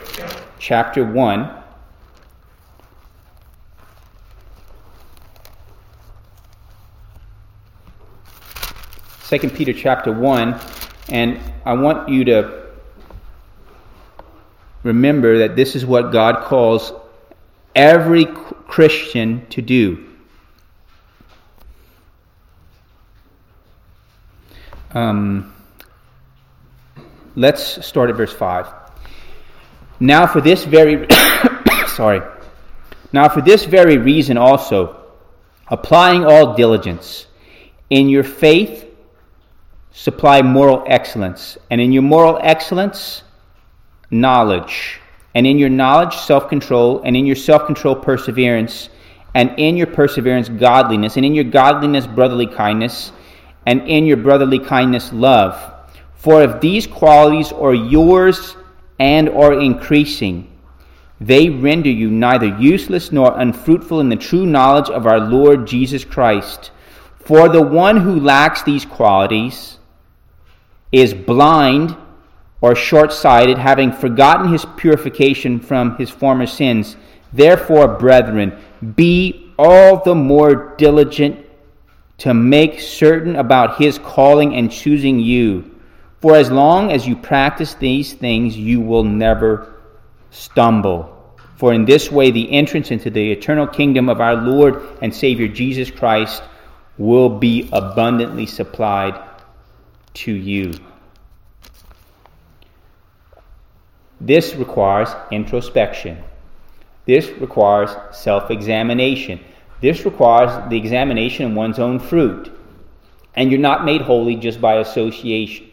chapter 0.60 1.04
one. 1.04 1.59
Second 9.30 9.52
Peter 9.52 9.74
chapter 9.74 10.12
1, 10.12 10.60
and 11.10 11.40
I 11.64 11.74
want 11.74 12.10
you 12.10 12.26
to 12.26 12.64
remember 14.82 15.38
that 15.38 15.56
this 15.56 15.76
is 15.76 15.86
what 15.86 16.12
God 16.12 16.46
calls 16.46 16.92
every 17.76 18.26
Christian 18.26 19.46
to 19.52 19.62
do. 19.62 20.04
Um, 24.96 25.54
let's 27.36 27.86
start 27.86 28.10
at 28.10 28.16
verse 28.16 28.34
5. 28.34 28.66
Now, 30.00 30.26
for 30.26 30.42
this 30.42 30.66
very 30.66 31.06
sorry. 31.88 32.22
Now, 33.14 33.30
for 33.30 33.42
this 33.42 33.64
very 33.64 34.00
reason 34.00 34.38
also, 34.38 35.06
applying 35.68 36.26
all 36.26 36.56
diligence 36.56 37.28
in 37.92 38.10
your 38.10 38.24
faith 38.24 38.88
supply 39.92 40.42
moral 40.42 40.84
excellence, 40.88 41.58
and 41.70 41.82
in 41.82 41.92
your 41.92 42.04
moral 42.04 42.40
excellence, 42.42 43.24
knowledge, 44.12 45.00
and 45.36 45.46
in 45.46 45.58
your 45.58 45.70
knowledge, 45.70 46.16
self 46.16 46.50
control, 46.50 47.02
and 47.04 47.16
in 47.16 47.26
your 47.26 47.36
self 47.36 47.66
control, 47.66 47.96
perseverance, 47.96 48.90
and 49.34 49.58
in 49.58 49.78
your 49.78 49.88
perseverance, 49.88 50.50
godliness, 50.50 51.18
and 51.18 51.26
in 51.26 51.36
your 51.36 51.44
godliness, 51.44 52.08
brotherly 52.08 52.48
kindness, 52.48 53.12
and 53.66 53.88
in 53.88 54.06
your 54.06 54.18
brotherly 54.18 54.60
kindness, 54.60 55.14
love. 55.14 55.74
For 56.16 56.44
if 56.44 56.60
these 56.60 56.88
qualities 56.88 57.52
are 57.52 57.74
yours 57.74 58.56
and 59.00 59.30
are 59.30 59.60
increasing, 59.60 60.50
they 61.22 61.50
render 61.50 61.90
you 61.90 62.10
neither 62.10 62.48
useless 62.60 63.12
nor 63.12 63.38
unfruitful 63.38 64.00
in 64.00 64.10
the 64.10 64.16
true 64.16 64.46
knowledge 64.46 64.90
of 64.90 65.06
our 65.06 65.20
Lord 65.20 65.68
Jesus 65.68 66.06
Christ. 66.06 66.72
For 67.20 67.50
the 67.50 67.62
one 67.62 67.98
who 67.98 68.20
lacks 68.20 68.64
these 68.64 68.86
qualities, 68.86 69.79
is 70.92 71.14
blind 71.14 71.96
or 72.62 72.76
short 72.76 73.14
sighted, 73.14 73.58
having 73.58 73.92
forgotten 73.92 74.52
his 74.52 74.66
purification 74.76 75.60
from 75.60 75.96
his 75.98 76.10
former 76.10 76.46
sins. 76.46 76.98
Therefore, 77.32 77.88
brethren, 77.88 78.60
be 78.96 79.54
all 79.58 80.04
the 80.04 80.16
more 80.16 80.76
diligent 80.78 81.46
to 82.18 82.34
make 82.34 82.80
certain 82.80 83.36
about 83.36 83.78
his 83.78 83.98
calling 84.00 84.56
and 84.56 84.72
choosing 84.72 85.20
you. 85.20 85.76
For 86.22 86.36
as 86.36 86.52
long 86.52 86.92
as 86.92 87.08
you 87.08 87.16
practice 87.16 87.76
these 87.76 88.14
things, 88.14 88.58
you 88.58 88.82
will 88.82 89.06
never 89.06 89.74
stumble. 90.32 91.16
For 91.56 91.74
in 91.74 91.86
this 91.86 92.12
way, 92.12 92.32
the 92.32 92.52
entrance 92.52 92.92
into 92.92 93.10
the 93.10 93.32
eternal 93.32 93.68
kingdom 93.68 94.10
of 94.10 94.20
our 94.20 94.36
Lord 94.36 94.82
and 95.02 95.14
Savior 95.16 95.48
Jesus 95.48 95.90
Christ 95.90 96.44
will 96.98 97.30
be 97.30 97.70
abundantly 97.72 98.46
supplied 98.46 99.29
to 100.14 100.32
you. 100.32 100.74
This 104.22 104.56
requires 104.56 105.10
introspection. 105.32 106.22
This 107.06 107.30
requires 107.40 107.92
self 108.12 108.52
examination. 108.52 109.40
This 109.82 110.04
requires 110.06 110.70
the 110.70 110.78
examination 110.78 111.46
of 111.46 111.54
one's 111.54 111.80
own 111.80 112.00
fruit. 112.00 112.52
And 113.36 113.50
you're 113.50 113.62
not 113.62 113.86
made 113.86 114.02
holy 114.02 114.36
just 114.36 114.60
by 114.60 114.76
association. 114.76 115.70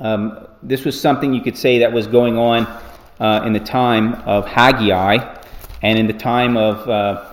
Um, 0.00 0.46
this 0.62 0.84
was 0.84 1.00
something 1.00 1.34
you 1.34 1.40
could 1.40 1.56
say 1.56 1.80
that 1.80 1.92
was 1.92 2.06
going 2.06 2.36
on 2.36 2.66
uh, 3.20 3.42
in 3.44 3.52
the 3.52 3.60
time 3.60 4.14
of 4.26 4.46
Haggai 4.46 5.38
and 5.82 5.98
in 5.98 6.06
the 6.06 6.12
time 6.12 6.56
of 6.56 6.88
uh, 6.88 7.24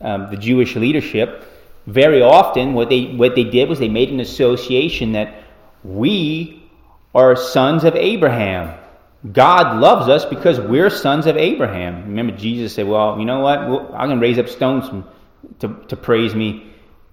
um, 0.00 0.30
the 0.30 0.36
Jewish 0.36 0.76
leadership 0.76 1.44
very 1.86 2.22
often 2.22 2.74
what 2.74 2.88
they 2.88 3.06
what 3.06 3.34
they 3.34 3.44
did 3.44 3.68
was 3.68 3.78
they 3.78 3.88
made 3.88 4.10
an 4.10 4.20
association 4.20 5.12
that 5.12 5.34
we 5.82 6.62
are 7.14 7.36
sons 7.36 7.84
of 7.84 7.94
Abraham. 7.94 8.78
God 9.32 9.80
loves 9.80 10.08
us 10.08 10.24
because 10.24 10.60
we're 10.60 10.90
sons 10.90 11.26
of 11.26 11.36
Abraham. 11.36 12.02
Remember, 12.04 12.36
Jesus 12.36 12.74
said, 12.74 12.86
Well, 12.86 13.18
you 13.18 13.24
know 13.24 13.40
what? 13.40 13.94
I 13.94 14.06
can 14.06 14.20
raise 14.20 14.38
up 14.38 14.48
stones 14.48 14.88
to, 15.60 15.74
to 15.88 15.96
praise 15.96 16.34
me 16.34 16.70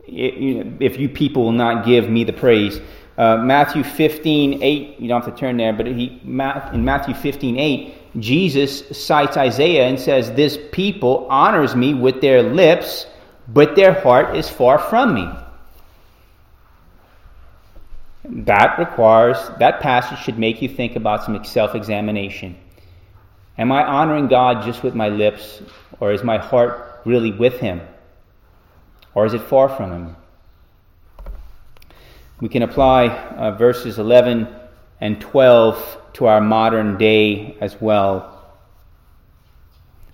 if 0.07 0.99
you 0.99 1.09
people 1.09 1.43
will 1.43 1.51
not 1.51 1.85
give 1.85 2.09
me 2.09 2.23
the 2.23 2.33
praise. 2.33 2.79
Uh, 3.17 3.37
Matthew 3.37 3.83
15, 3.83 4.63
8, 4.63 4.99
you 4.99 5.07
don't 5.07 5.23
have 5.23 5.33
to 5.33 5.39
turn 5.39 5.57
there, 5.57 5.73
but 5.73 5.85
he, 5.85 6.19
in 6.23 6.85
Matthew 6.85 7.13
15, 7.13 7.57
8, 7.59 8.19
Jesus 8.19 8.97
cites 8.97 9.37
Isaiah 9.37 9.87
and 9.87 9.99
says, 9.99 10.31
This 10.31 10.57
people 10.71 11.27
honors 11.29 11.75
me 11.75 11.93
with 11.93 12.21
their 12.21 12.41
lips, 12.41 13.05
but 13.53 13.75
their 13.75 13.93
heart 13.93 14.37
is 14.37 14.49
far 14.49 14.79
from 14.79 15.13
me. 15.13 15.29
That 18.23 18.79
requires, 18.79 19.37
that 19.59 19.81
passage 19.81 20.19
should 20.19 20.39
make 20.39 20.61
you 20.61 20.69
think 20.69 20.95
about 20.95 21.23
some 21.25 21.43
self 21.43 21.75
examination. 21.75 22.55
Am 23.57 23.71
I 23.71 23.83
honoring 23.83 24.27
God 24.27 24.63
just 24.63 24.83
with 24.83 24.95
my 24.95 25.09
lips, 25.09 25.61
or 25.99 26.13
is 26.13 26.23
my 26.23 26.37
heart 26.37 27.01
really 27.03 27.31
with 27.31 27.59
Him? 27.59 27.81
Or 29.13 29.25
is 29.25 29.33
it 29.33 29.41
far 29.41 29.67
from 29.67 29.91
Him? 29.91 30.15
We 32.39 32.47
can 32.47 32.61
apply 32.61 33.09
uh, 33.09 33.51
verses 33.51 33.99
11 33.99 34.47
and 35.01 35.19
12 35.19 35.97
to 36.13 36.27
our 36.27 36.39
modern 36.39 36.97
day 36.97 37.57
as 37.59 37.79
well. 37.81 38.55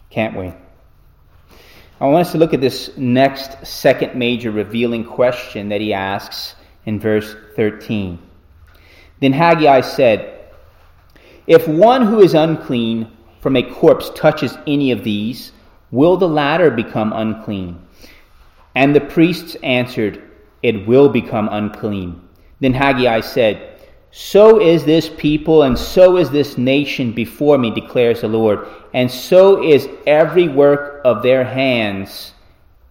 Can't 0.10 0.36
we? 0.36 0.54
I 2.00 2.06
want 2.06 2.28
us 2.28 2.32
to 2.34 2.38
look 2.38 2.54
at 2.54 2.62
this 2.62 2.96
next 2.96 3.66
second 3.66 4.14
major 4.14 4.52
revealing 4.52 5.04
question 5.04 5.70
that 5.70 5.82
he 5.82 5.94
asks 5.94 6.54
in 6.86 7.00
verse 7.00 7.36
13. 7.56 8.20
Then 9.20 9.34
Haggai 9.34 9.82
said, 9.82 10.52
If 11.48 11.68
one 11.68 12.06
who 12.06 12.20
is 12.20 12.36
unclean 12.36 13.12
from 13.42 13.56
a 13.56 13.64
corpse 13.64 14.12
touches 14.12 14.56
any 14.68 14.92
of 14.92 15.04
these, 15.04 15.52
will 15.90 16.18
the 16.18 16.28
latter 16.28 16.70
become 16.70 17.14
unclean? 17.14 17.82
And 18.76 18.96
the 18.96 19.02
priests 19.02 19.56
answered, 19.64 20.22
It 20.62 20.86
will 20.86 21.10
become 21.10 21.50
unclean. 21.52 22.22
Then 22.60 22.74
Haggai 22.74 23.22
said, 23.22 23.77
So 24.12 24.60
is 24.60 24.84
this 24.86 25.10
people, 25.10 25.64
and 25.64 25.78
so 25.78 26.18
is 26.18 26.30
this 26.30 26.58
nation 26.58 27.12
before 27.12 27.58
me, 27.58 27.72
declares 27.72 28.22
the 28.22 28.28
Lord, 28.28 28.68
and 28.94 29.12
so 29.12 29.64
is 29.64 29.88
every 30.06 30.48
work 30.48 31.02
of 31.06 31.22
their 31.22 31.44
hands, 31.44 32.34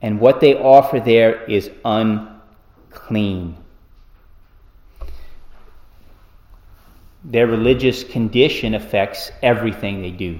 and 0.03 0.21
what 0.21 0.41
they 0.41 0.55
offer 0.55 1.01
there 1.01 1.43
is 1.45 1.71
unclean. 1.85 3.57
Their 7.25 7.47
religious 7.49 8.05
condition 8.05 8.75
affects 8.75 9.33
everything 9.43 10.03
they 10.03 10.13
do. 10.13 10.39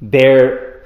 Their 0.00 0.84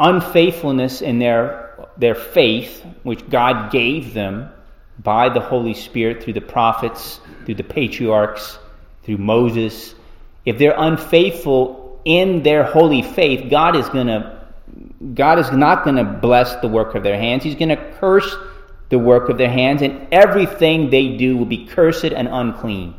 unfaithfulness 0.00 1.00
in 1.00 1.18
their, 1.20 1.88
their 1.96 2.16
faith, 2.16 2.84
which 3.04 3.28
God 3.30 3.70
gave 3.70 4.14
them, 4.14 4.50
by 4.98 5.28
the 5.28 5.40
Holy 5.40 5.74
Spirit 5.74 6.22
through 6.22 6.32
the 6.32 6.40
prophets, 6.40 7.20
through 7.44 7.56
the 7.56 7.64
patriarchs, 7.64 8.58
through 9.02 9.18
Moses, 9.18 9.94
if 10.44 10.58
they're 10.58 10.74
unfaithful 10.76 12.00
in 12.04 12.42
their 12.42 12.64
holy 12.64 13.02
faith, 13.02 13.50
God 13.50 13.76
is 13.76 13.88
going 13.88 14.06
to 14.06 14.36
God 15.14 15.38
is 15.38 15.50
not 15.50 15.84
going 15.84 15.96
to 15.96 16.04
bless 16.04 16.56
the 16.56 16.68
work 16.68 16.94
of 16.94 17.02
their 17.02 17.18
hands. 17.18 17.44
He's 17.44 17.54
going 17.54 17.68
to 17.68 17.92
curse 17.98 18.34
the 18.88 18.98
work 18.98 19.28
of 19.28 19.38
their 19.38 19.50
hands, 19.50 19.82
and 19.82 20.08
everything 20.12 20.90
they 20.90 21.16
do 21.16 21.36
will 21.36 21.46
be 21.46 21.66
cursed 21.66 22.04
and 22.04 22.28
unclean. 22.28 22.94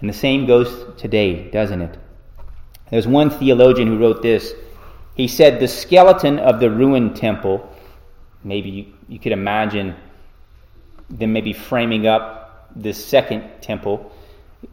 And 0.00 0.08
the 0.08 0.14
same 0.14 0.46
goes 0.46 0.98
today, 0.98 1.50
doesn't 1.50 1.80
it? 1.80 1.98
There's 2.90 3.06
one 3.06 3.30
theologian 3.30 3.88
who 3.88 3.98
wrote 3.98 4.22
this. 4.22 4.52
He 5.14 5.28
said, 5.28 5.60
The 5.60 5.68
skeleton 5.68 6.38
of 6.38 6.60
the 6.60 6.70
ruined 6.70 7.16
temple, 7.16 7.72
maybe 8.42 8.70
you, 8.70 8.92
you 9.08 9.18
could 9.18 9.32
imagine 9.32 9.96
them 11.10 11.32
maybe 11.32 11.52
framing 11.52 12.06
up 12.06 12.70
this 12.74 13.04
second 13.04 13.44
temple. 13.60 14.12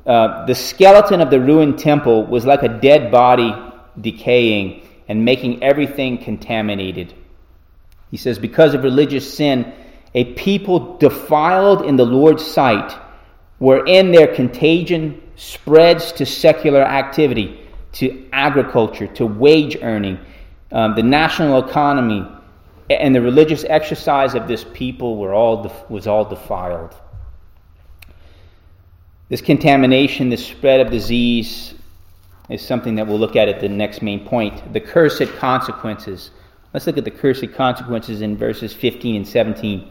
Uh, 0.05 0.45
the 0.45 0.55
skeleton 0.55 1.21
of 1.21 1.29
the 1.29 1.39
ruined 1.39 1.77
temple 1.77 2.25
was 2.25 2.45
like 2.45 2.63
a 2.63 2.69
dead 2.69 3.11
body 3.11 3.53
decaying 3.99 4.87
and 5.07 5.25
making 5.25 5.61
everything 5.61 6.17
contaminated. 6.17 7.13
He 8.09 8.17
says, 8.17 8.39
Because 8.39 8.73
of 8.73 8.83
religious 8.83 9.31
sin, 9.31 9.73
a 10.13 10.33
people 10.33 10.97
defiled 10.97 11.83
in 11.83 11.95
the 11.95 12.05
Lord's 12.05 12.45
sight, 12.45 12.91
wherein 13.59 14.11
their 14.11 14.33
contagion 14.33 15.21
spreads 15.35 16.11
to 16.13 16.25
secular 16.25 16.81
activity, 16.81 17.59
to 17.93 18.25
agriculture, 18.31 19.07
to 19.07 19.25
wage 19.25 19.77
earning, 19.81 20.19
um, 20.71 20.95
the 20.95 21.03
national 21.03 21.67
economy, 21.67 22.25
and 22.99 23.13
the 23.13 23.21
religious 23.21 23.63
exercise 23.63 24.35
of 24.35 24.47
this 24.47 24.65
people 24.73 25.17
were 25.17 25.33
all 25.33 25.63
def- 25.63 25.89
was 25.89 26.07
all 26.07 26.25
defiled. 26.25 26.95
This 29.29 29.41
contamination, 29.41 30.29
this 30.29 30.45
spread 30.45 30.81
of 30.81 30.91
disease, 30.91 31.73
is 32.49 32.61
something 32.61 32.95
that 32.95 33.07
we'll 33.07 33.19
look 33.19 33.35
at 33.35 33.47
at 33.47 33.61
the 33.61 33.69
next 33.69 34.01
main 34.01 34.25
point. 34.25 34.73
The 34.73 34.81
cursed 34.81 35.33
consequences. 35.37 36.31
Let's 36.73 36.85
look 36.85 36.97
at 36.97 37.05
the 37.05 37.11
cursed 37.11 37.53
consequences 37.53 38.21
in 38.21 38.35
verses 38.35 38.73
15 38.73 39.15
and 39.15 39.27
17. 39.27 39.89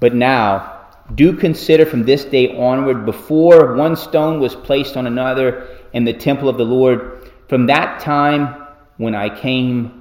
But 0.00 0.14
now, 0.14 0.80
do 1.14 1.36
consider 1.36 1.86
from 1.86 2.04
this 2.04 2.24
day 2.24 2.56
onward, 2.56 3.04
before 3.04 3.74
one 3.74 3.96
stone 3.96 4.40
was 4.40 4.54
placed 4.54 4.96
on 4.96 5.06
another 5.06 5.68
in 5.92 6.04
the 6.04 6.12
temple 6.12 6.48
of 6.48 6.56
the 6.56 6.64
Lord, 6.64 7.30
from 7.48 7.66
that 7.66 8.00
time 8.00 8.66
when 8.96 9.14
I 9.14 9.28
came 9.28 9.99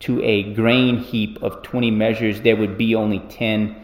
to 0.00 0.22
a 0.22 0.54
grain 0.54 0.98
heap 0.98 1.42
of 1.42 1.62
20 1.62 1.90
measures, 1.90 2.40
there 2.42 2.56
would 2.56 2.78
be 2.78 2.94
only 2.94 3.18
10. 3.18 3.74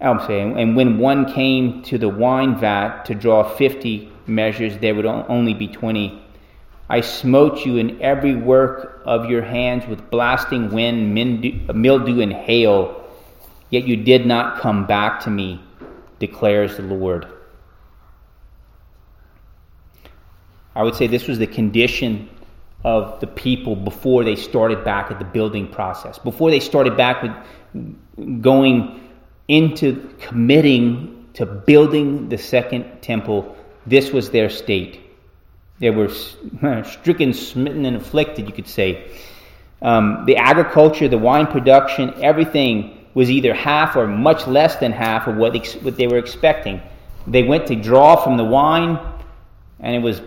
I'm 0.00 0.20
saying, 0.26 0.58
and 0.58 0.76
when 0.76 0.98
one 0.98 1.32
came 1.32 1.82
to 1.84 1.98
the 1.98 2.08
wine 2.08 2.58
vat 2.58 3.04
to 3.04 3.14
draw 3.14 3.42
50 3.42 4.10
measures, 4.26 4.78
there 4.78 4.94
would 4.94 5.06
only 5.06 5.54
be 5.54 5.68
20. 5.68 6.22
I 6.88 7.00
smote 7.00 7.64
you 7.64 7.76
in 7.78 8.02
every 8.02 8.34
work 8.34 9.02
of 9.06 9.30
your 9.30 9.42
hands 9.42 9.86
with 9.86 10.10
blasting 10.10 10.70
wind, 10.70 11.14
mildew, 11.14 12.20
and 12.20 12.32
hail, 12.32 13.04
yet 13.70 13.84
you 13.84 13.96
did 13.96 14.26
not 14.26 14.60
come 14.60 14.86
back 14.86 15.20
to 15.20 15.30
me, 15.30 15.62
declares 16.18 16.76
the 16.76 16.82
Lord. 16.82 17.26
I 20.74 20.82
would 20.82 20.96
say 20.96 21.06
this 21.06 21.28
was 21.28 21.38
the 21.38 21.46
condition 21.46 22.28
of 22.84 23.20
the 23.20 23.26
people 23.26 23.74
before 23.74 24.24
they 24.24 24.36
started 24.36 24.84
back 24.84 25.10
at 25.10 25.18
the 25.18 25.24
building 25.24 25.68
process, 25.68 26.18
before 26.18 26.50
they 26.50 26.60
started 26.60 26.96
back 26.96 27.22
with 27.22 28.42
going 28.42 29.10
into 29.48 30.14
committing 30.20 31.28
to 31.34 31.46
building 31.46 32.28
the 32.28 32.38
second 32.38 33.00
temple. 33.02 33.56
This 33.86 34.10
was 34.10 34.30
their 34.30 34.50
state. 34.50 35.00
They 35.78 35.90
were 35.90 36.08
stricken, 36.84 37.34
smitten, 37.34 37.84
and 37.84 37.96
afflicted, 37.96 38.46
you 38.46 38.54
could 38.54 38.68
say. 38.68 39.10
Um, 39.82 40.24
the 40.26 40.36
agriculture, 40.36 41.08
the 41.08 41.18
wine 41.18 41.46
production, 41.46 42.14
everything 42.22 43.06
was 43.12 43.30
either 43.30 43.52
half 43.52 43.96
or 43.96 44.06
much 44.06 44.46
less 44.46 44.76
than 44.76 44.92
half 44.92 45.26
of 45.26 45.36
what, 45.36 45.54
ex- 45.54 45.74
what 45.76 45.96
they 45.96 46.06
were 46.06 46.18
expecting. 46.18 46.80
They 47.26 47.42
went 47.42 47.66
to 47.68 47.76
draw 47.76 48.16
from 48.16 48.36
the 48.36 48.44
wine, 48.44 48.98
and 49.80 49.94
it 49.94 50.00
was 50.00 50.20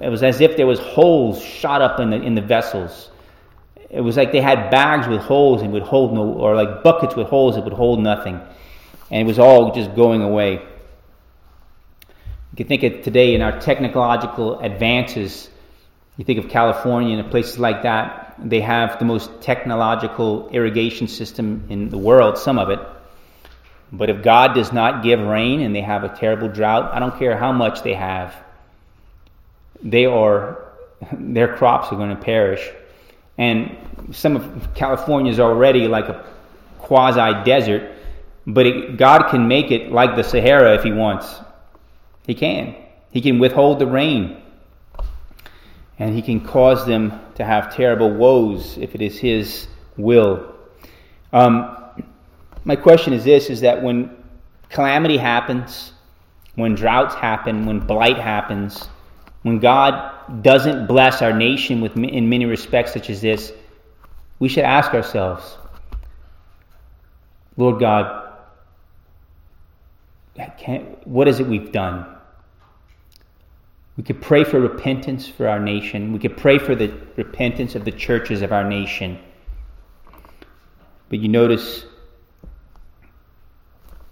it 0.00 0.08
was 0.08 0.22
as 0.22 0.40
if 0.40 0.56
there 0.56 0.66
was 0.66 0.78
holes 0.78 1.42
shot 1.42 1.82
up 1.82 2.00
in 2.00 2.10
the, 2.10 2.16
in 2.16 2.34
the 2.34 2.40
vessels. 2.40 3.10
It 3.90 4.00
was 4.00 4.16
like 4.16 4.32
they 4.32 4.40
had 4.40 4.70
bags 4.70 5.06
with 5.06 5.20
holes 5.20 5.62
and 5.62 5.72
would 5.72 5.82
hold 5.82 6.14
no, 6.14 6.32
or 6.32 6.54
like 6.54 6.82
buckets 6.82 7.16
with 7.16 7.26
holes 7.26 7.56
that 7.56 7.64
would 7.64 7.72
hold 7.72 8.00
nothing. 8.00 8.40
And 9.10 9.22
it 9.22 9.26
was 9.26 9.38
all 9.38 9.74
just 9.74 9.94
going 9.94 10.22
away. 10.22 10.62
You 12.52 12.56
can 12.56 12.66
think 12.66 12.82
of 12.82 13.02
today 13.02 13.34
in 13.34 13.42
our 13.42 13.60
technological 13.60 14.60
advances, 14.60 15.48
you 16.16 16.24
think 16.24 16.38
of 16.38 16.48
California 16.48 17.18
and 17.18 17.30
places 17.30 17.58
like 17.58 17.82
that, 17.82 18.36
they 18.42 18.60
have 18.60 18.98
the 18.98 19.04
most 19.04 19.42
technological 19.42 20.48
irrigation 20.50 21.08
system 21.08 21.66
in 21.68 21.90
the 21.90 21.98
world, 21.98 22.38
some 22.38 22.58
of 22.58 22.70
it. 22.70 22.80
But 23.92 24.08
if 24.08 24.22
God 24.22 24.54
does 24.54 24.72
not 24.72 25.02
give 25.02 25.20
rain 25.20 25.60
and 25.60 25.74
they 25.74 25.80
have 25.80 26.04
a 26.04 26.08
terrible 26.08 26.48
drought, 26.48 26.94
I 26.94 27.00
don't 27.00 27.18
care 27.18 27.36
how 27.36 27.52
much 27.52 27.82
they 27.82 27.94
have 27.94 28.34
they 29.82 30.06
are 30.06 30.70
their 31.12 31.56
crops 31.56 31.92
are 31.92 31.96
going 31.96 32.14
to 32.14 32.22
perish. 32.22 32.68
And 33.38 33.76
some 34.12 34.36
of 34.36 34.74
California 34.74 35.32
is 35.32 35.40
already 35.40 35.88
like 35.88 36.08
a 36.08 36.24
quasi 36.78 37.44
desert, 37.44 37.92
but 38.46 38.66
it, 38.66 38.96
God 38.96 39.30
can 39.30 39.48
make 39.48 39.70
it 39.70 39.90
like 39.90 40.16
the 40.16 40.24
Sahara 40.24 40.74
if 40.74 40.82
He 40.82 40.92
wants. 40.92 41.40
He 42.26 42.34
can. 42.34 42.74
He 43.10 43.20
can 43.20 43.38
withhold 43.38 43.78
the 43.78 43.86
rain. 43.86 44.36
And 45.98 46.14
He 46.14 46.22
can 46.22 46.40
cause 46.40 46.86
them 46.86 47.18
to 47.36 47.44
have 47.44 47.74
terrible 47.74 48.12
woes 48.12 48.76
if 48.78 48.94
it 48.94 49.02
is 49.02 49.18
His 49.18 49.66
will. 49.96 50.54
Um, 51.32 51.76
my 52.64 52.76
question 52.76 53.12
is 53.12 53.24
this 53.24 53.48
is 53.48 53.62
that 53.62 53.82
when 53.82 54.14
calamity 54.68 55.16
happens, 55.16 55.92
when 56.56 56.74
droughts 56.74 57.14
happen, 57.14 57.64
when 57.66 57.80
blight 57.80 58.18
happens, 58.18 58.88
when 59.42 59.58
God 59.58 60.42
doesn't 60.42 60.86
bless 60.86 61.22
our 61.22 61.32
nation 61.32 61.80
with, 61.80 61.96
in 61.96 62.28
many 62.28 62.44
respects, 62.44 62.92
such 62.92 63.08
as 63.08 63.20
this, 63.20 63.52
we 64.38 64.48
should 64.48 64.64
ask 64.64 64.92
ourselves, 64.92 65.56
Lord 67.56 67.80
God, 67.80 68.28
what 71.04 71.28
is 71.28 71.40
it 71.40 71.46
we've 71.46 71.72
done? 71.72 72.06
We 73.96 74.04
could 74.04 74.22
pray 74.22 74.44
for 74.44 74.58
repentance 74.58 75.28
for 75.28 75.46
our 75.46 75.60
nation. 75.60 76.12
We 76.12 76.18
could 76.18 76.36
pray 76.36 76.58
for 76.58 76.74
the 76.74 76.90
repentance 77.16 77.74
of 77.74 77.84
the 77.84 77.92
churches 77.92 78.40
of 78.40 78.52
our 78.52 78.64
nation. 78.64 79.18
But 81.10 81.18
you 81.18 81.28
notice 81.28 81.84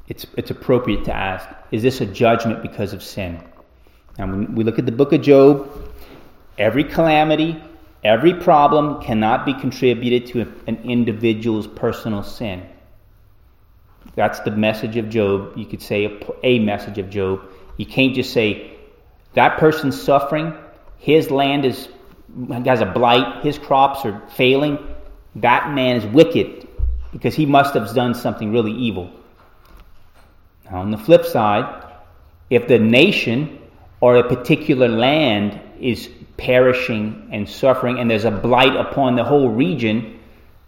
it's, 0.09 0.27
it's 0.37 0.51
appropriate 0.51 1.05
to 1.05 1.15
ask 1.15 1.49
is 1.71 1.83
this 1.83 2.01
a 2.01 2.07
judgment 2.07 2.63
because 2.63 2.93
of 2.93 3.03
sin? 3.03 3.43
And 4.19 4.31
when 4.31 4.55
we 4.57 4.65
look 4.65 4.79
at 4.79 4.87
the 4.87 4.93
book 4.93 5.13
of 5.13 5.23
Job, 5.23 5.71
every 6.59 6.85
calamity, 6.85 7.63
every 8.03 8.35
problem 8.35 9.01
cannot 9.01 9.47
be 9.47 9.55
contributed 9.55 10.27
to 10.33 10.53
an 10.67 10.79
individual's 10.85 11.67
personal 11.67 12.25
sin. 12.25 12.69
That's 14.17 14.41
the 14.41 14.51
message 14.51 14.97
of 14.97 15.09
Job. 15.09 15.57
You 15.57 15.65
could 15.65 15.81
say 15.81 16.05
a, 16.07 16.19
a 16.43 16.59
message 16.59 16.99
of 16.99 17.09
Job. 17.09 17.43
You 17.77 17.87
can't 17.87 18.15
just 18.15 18.33
say 18.33 18.73
that 19.35 19.59
person's 19.59 20.01
suffering, 20.01 20.55
his 20.99 21.31
land 21.31 21.65
is 21.65 21.89
has 22.65 22.81
a 22.81 22.87
blight, 22.87 23.43
his 23.45 23.59
crops 23.59 24.05
are 24.05 24.21
failing. 24.37 24.79
That 25.37 25.73
man 25.73 25.97
is 25.97 26.05
wicked 26.05 26.69
because 27.13 27.35
he 27.35 27.47
must 27.47 27.75
have 27.75 27.95
done 27.95 28.15
something 28.15 28.53
really 28.53 28.73
evil. 28.73 29.11
Now, 30.65 30.81
on 30.81 30.91
the 30.91 30.99
flip 30.99 31.25
side, 31.25 31.85
if 32.51 32.69
the 32.69 32.79
nation 32.79 33.58
or 34.01 34.17
a 34.17 34.29
particular 34.29 34.89
land 34.89 35.61
is 35.81 36.09
perishing 36.37 37.29
and 37.33 37.49
suffering 37.49 37.99
and 37.99 38.11
there's 38.11 38.25
a 38.25 38.31
blight 38.31 38.77
upon 38.77 39.17
the 39.17 39.25
whole 39.25 39.49
region, 39.49 40.19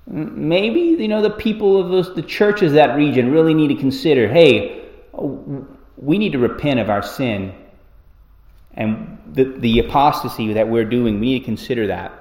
maybe 0.07 0.81
you 0.81 1.09
know 1.09 1.23
the 1.23 1.31
people 1.31 1.81
of 1.81 1.91
those, 1.91 2.15
the 2.15 2.23
churches 2.23 2.73
that 2.73 2.97
region 2.97 3.31
really 3.31 3.55
need 3.55 3.69
to 3.69 3.77
consider, 3.77 4.29
hey, 4.29 4.85
we 5.97 6.19
need 6.19 6.33
to 6.33 6.39
repent 6.39 6.81
of 6.81 6.91
our 6.91 7.03
sin 7.03 7.55
and 8.75 9.19
the, 9.33 9.45
the 9.45 9.79
apostasy 9.81 10.55
that 10.55 10.69
we're 10.69 10.85
doing. 10.85 11.21
We 11.21 11.27
need 11.27 11.39
to 11.41 11.45
consider 11.45 11.89
that. 11.89 12.13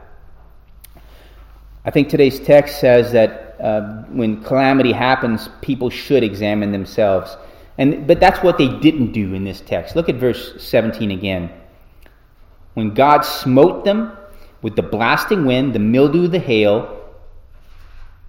I 1.86 1.92
think 1.92 2.10
today's 2.10 2.40
text 2.40 2.80
says 2.80 3.14
that 3.14 3.56
uh, 3.60 4.04
when 4.10 4.44
calamity 4.44 4.92
happens, 4.92 5.50
people 5.62 5.90
should 5.90 6.24
examine 6.24 6.72
themselves. 6.72 7.36
And, 7.80 8.06
but 8.06 8.20
that's 8.20 8.44
what 8.44 8.58
they 8.58 8.68
didn't 8.68 9.14
do 9.14 9.34
in 9.34 9.46
this 9.46 9.62
text. 9.62 9.96
Look 9.96 10.10
at 10.10 10.16
verse 10.16 10.62
17 10.62 11.12
again. 11.12 11.50
When 12.74 12.94
God 12.94 13.22
smote 13.22 13.86
them 13.86 14.12
with 14.62 14.76
the 14.76 14.82
blasting 14.82 15.46
wind, 15.46 15.74
the 15.74 15.80
mildew, 15.80 16.28
the 16.28 16.40
hail, 16.40 17.00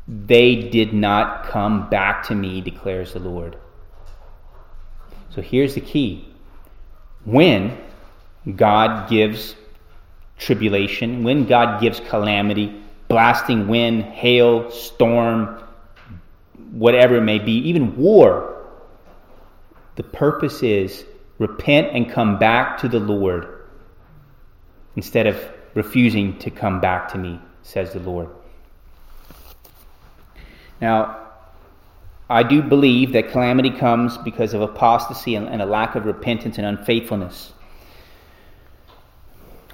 they 0.07 0.55
did 0.55 0.93
not 0.93 1.47
come 1.47 1.91
back 1.91 2.29
to 2.29 2.35
me, 2.37 2.61
declares 2.61 3.13
the 3.13 3.19
Lord. 3.19 3.57
So 5.31 5.43
here's 5.43 5.75
the 5.75 5.81
key. 5.81 6.29
When 7.25 7.77
God 8.55 9.11
gives 9.11 9.57
tribulation, 10.39 11.25
when 11.25 11.47
God 11.47 11.81
gives 11.81 11.99
calamity, 11.99 12.81
blasting 13.09 13.67
wind, 13.67 14.05
hail, 14.05 14.71
storm, 14.71 15.61
whatever 16.71 17.17
it 17.17 17.23
may 17.23 17.41
be, 17.41 17.69
even 17.69 17.97
war, 17.97 18.50
the 19.97 20.03
purpose 20.03 20.63
is 20.63 21.05
repent 21.39 21.89
and 21.95 22.11
come 22.11 22.39
back 22.39 22.79
to 22.79 22.89
the 22.89 23.01
Lord 23.01 23.47
instead 24.97 25.27
of 25.27 25.37
refusing 25.75 26.39
to 26.39 26.51
come 26.51 26.81
back 26.81 27.13
to 27.13 27.19
me, 27.19 27.41
says 27.63 27.93
the 27.93 28.01
Lord. 28.01 28.29
Now, 30.81 31.17
I 32.29 32.43
do 32.43 32.63
believe 32.63 33.13
that 33.13 33.31
calamity 33.31 33.71
comes 33.71 34.17
because 34.19 34.55
of 34.55 34.63
apostasy 34.63 35.35
and 35.35 35.61
a 35.61 35.67
lack 35.67 35.95
of 35.95 36.07
repentance 36.07 36.59
and 36.59 36.67
unfaithfulness. 36.67 37.53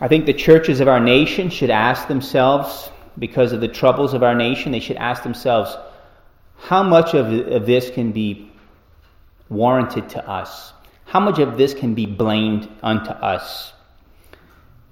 I 0.01 0.09
think 0.09 0.27
the 0.27 0.35
churches 0.35 0.81
of 0.81 0.89
our 0.89 1.01
nation 1.01 1.51
should 1.51 1.71
ask 1.71 2.09
themselves, 2.09 2.91
because 3.19 3.53
of 3.53 3.61
the 3.61 3.69
troubles 3.69 4.13
of 4.13 4.23
our 4.23 4.35
nation, 4.35 4.73
they 4.73 4.81
should 4.81 4.97
ask 4.97 5.23
themselves, 5.23 5.77
how 6.59 6.83
much 6.83 7.15
of, 7.15 7.31
this 7.67 7.91
can 7.91 8.13
be 8.13 8.51
warranted 9.49 10.11
to 10.11 10.29
us? 10.29 10.73
How 11.05 11.21
much 11.21 11.39
of 11.39 11.57
this 11.57 11.75
can 11.75 11.95
be 11.95 12.07
blamed 12.07 12.69
unto 12.83 13.11
us? 13.11 13.73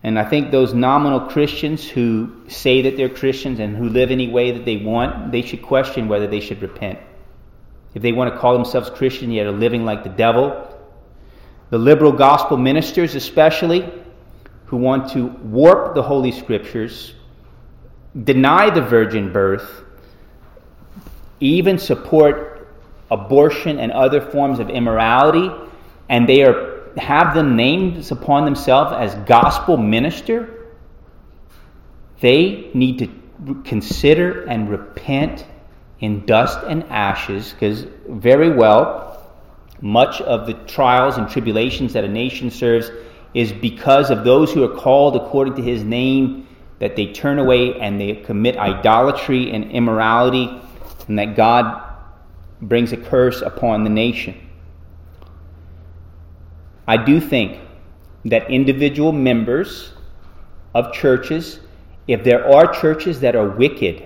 And 0.02 0.18
I 0.18 0.24
think 0.24 0.50
those 0.50 0.74
nominal 0.74 1.20
Christians 1.20 1.88
who 1.88 2.42
say 2.48 2.82
that 2.82 2.96
they're 2.96 3.08
Christians 3.08 3.58
and 3.58 3.74
who 3.74 3.88
live 3.88 4.10
any 4.10 4.28
way 4.28 4.52
that 4.52 4.66
they 4.66 4.76
want, 4.76 5.32
they 5.32 5.42
should 5.42 5.62
question 5.62 6.08
whether 6.08 6.26
they 6.26 6.40
should 6.40 6.60
repent. 6.60 6.98
If 7.94 8.02
they 8.02 8.12
want 8.12 8.32
to 8.32 8.38
call 8.38 8.52
themselves 8.52 8.90
Christian 8.90 9.30
yet 9.30 9.46
are 9.46 9.52
living 9.52 9.84
like 9.84 10.02
the 10.02 10.10
devil, 10.10 10.70
the 11.70 11.78
liberal 11.78 12.12
gospel 12.12 12.58
ministers, 12.58 13.14
especially, 13.14 13.90
who 14.66 14.76
want 14.76 15.12
to 15.12 15.26
warp 15.26 15.94
the 15.94 16.02
Holy 16.02 16.32
Scriptures, 16.32 17.14
deny 18.22 18.70
the 18.70 18.82
virgin 18.82 19.32
birth, 19.32 19.84
even 21.40 21.78
support 21.78 22.53
abortion 23.10 23.78
and 23.78 23.92
other 23.92 24.20
forms 24.20 24.58
of 24.58 24.70
immorality, 24.70 25.50
and 26.08 26.28
they 26.28 26.42
are 26.42 26.74
have 26.96 27.34
them 27.34 27.56
named 27.56 28.10
upon 28.12 28.44
themselves 28.44 28.92
as 28.92 29.14
gospel 29.26 29.76
minister, 29.76 30.68
they 32.20 32.70
need 32.72 32.98
to 33.00 33.62
consider 33.64 34.44
and 34.44 34.70
repent 34.70 35.44
in 35.98 36.24
dust 36.24 36.58
and 36.68 36.84
ashes, 36.84 37.52
because 37.52 37.86
very 38.08 38.50
well, 38.50 39.32
much 39.80 40.20
of 40.20 40.46
the 40.46 40.54
trials 40.54 41.18
and 41.18 41.28
tribulations 41.28 41.94
that 41.94 42.04
a 42.04 42.08
nation 42.08 42.50
serves 42.50 42.90
is 43.34 43.52
because 43.52 44.10
of 44.10 44.22
those 44.22 44.52
who 44.52 44.62
are 44.62 44.76
called 44.76 45.16
according 45.16 45.56
to 45.56 45.62
his 45.62 45.82
name, 45.82 46.46
that 46.78 46.94
they 46.94 47.06
turn 47.12 47.38
away 47.38 47.80
and 47.80 48.00
they 48.00 48.14
commit 48.14 48.56
idolatry 48.56 49.50
and 49.50 49.72
immorality, 49.72 50.48
and 51.08 51.18
that 51.18 51.34
God 51.34 51.83
brings 52.60 52.92
a 52.92 52.96
curse 52.96 53.42
upon 53.42 53.84
the 53.84 53.90
nation. 53.90 54.40
I 56.86 56.96
do 56.96 57.20
think 57.20 57.60
that 58.26 58.50
individual 58.50 59.12
members 59.12 59.92
of 60.74 60.92
churches, 60.92 61.60
if 62.06 62.24
there 62.24 62.52
are 62.54 62.72
churches 62.72 63.20
that 63.20 63.36
are 63.36 63.48
wicked 63.48 64.02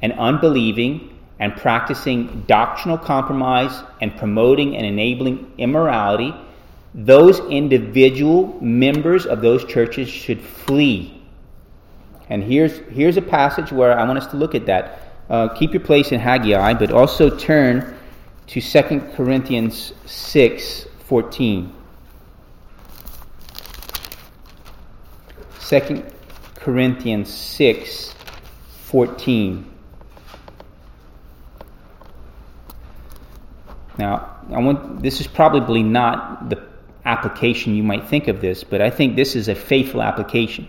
and 0.00 0.12
unbelieving 0.14 1.18
and 1.38 1.56
practicing 1.56 2.42
doctrinal 2.46 2.98
compromise 2.98 3.82
and 4.00 4.16
promoting 4.16 4.76
and 4.76 4.86
enabling 4.86 5.52
immorality, 5.58 6.34
those 6.94 7.40
individual 7.40 8.58
members 8.60 9.26
of 9.26 9.40
those 9.40 9.64
churches 9.64 10.08
should 10.08 10.40
flee. 10.40 11.22
And 12.28 12.42
here's, 12.42 12.76
here's 12.90 13.16
a 13.16 13.22
passage 13.22 13.72
where 13.72 13.98
I 13.98 14.04
want 14.04 14.18
us 14.18 14.26
to 14.28 14.36
look 14.36 14.54
at 14.54 14.66
that. 14.66 15.01
Uh, 15.28 15.48
keep 15.48 15.72
your 15.72 15.82
place 15.82 16.12
in 16.12 16.20
Haggai, 16.20 16.74
but 16.74 16.92
also 16.92 17.34
turn 17.36 17.96
to 18.48 18.60
2 18.60 19.00
Corinthians 19.14 19.92
6 20.06 20.86
14. 21.06 21.72
2 25.60 26.04
Corinthians 26.56 27.32
6 27.32 28.14
14. 28.84 29.72
Now, 33.98 34.36
I 34.52 34.58
want, 34.58 35.02
this 35.02 35.20
is 35.20 35.26
probably 35.26 35.82
not 35.82 36.48
the 36.48 36.62
application 37.04 37.74
you 37.74 37.82
might 37.82 38.08
think 38.08 38.28
of 38.28 38.40
this, 38.40 38.64
but 38.64 38.80
I 38.80 38.90
think 38.90 39.16
this 39.16 39.36
is 39.36 39.48
a 39.48 39.54
faithful 39.54 40.02
application. 40.02 40.68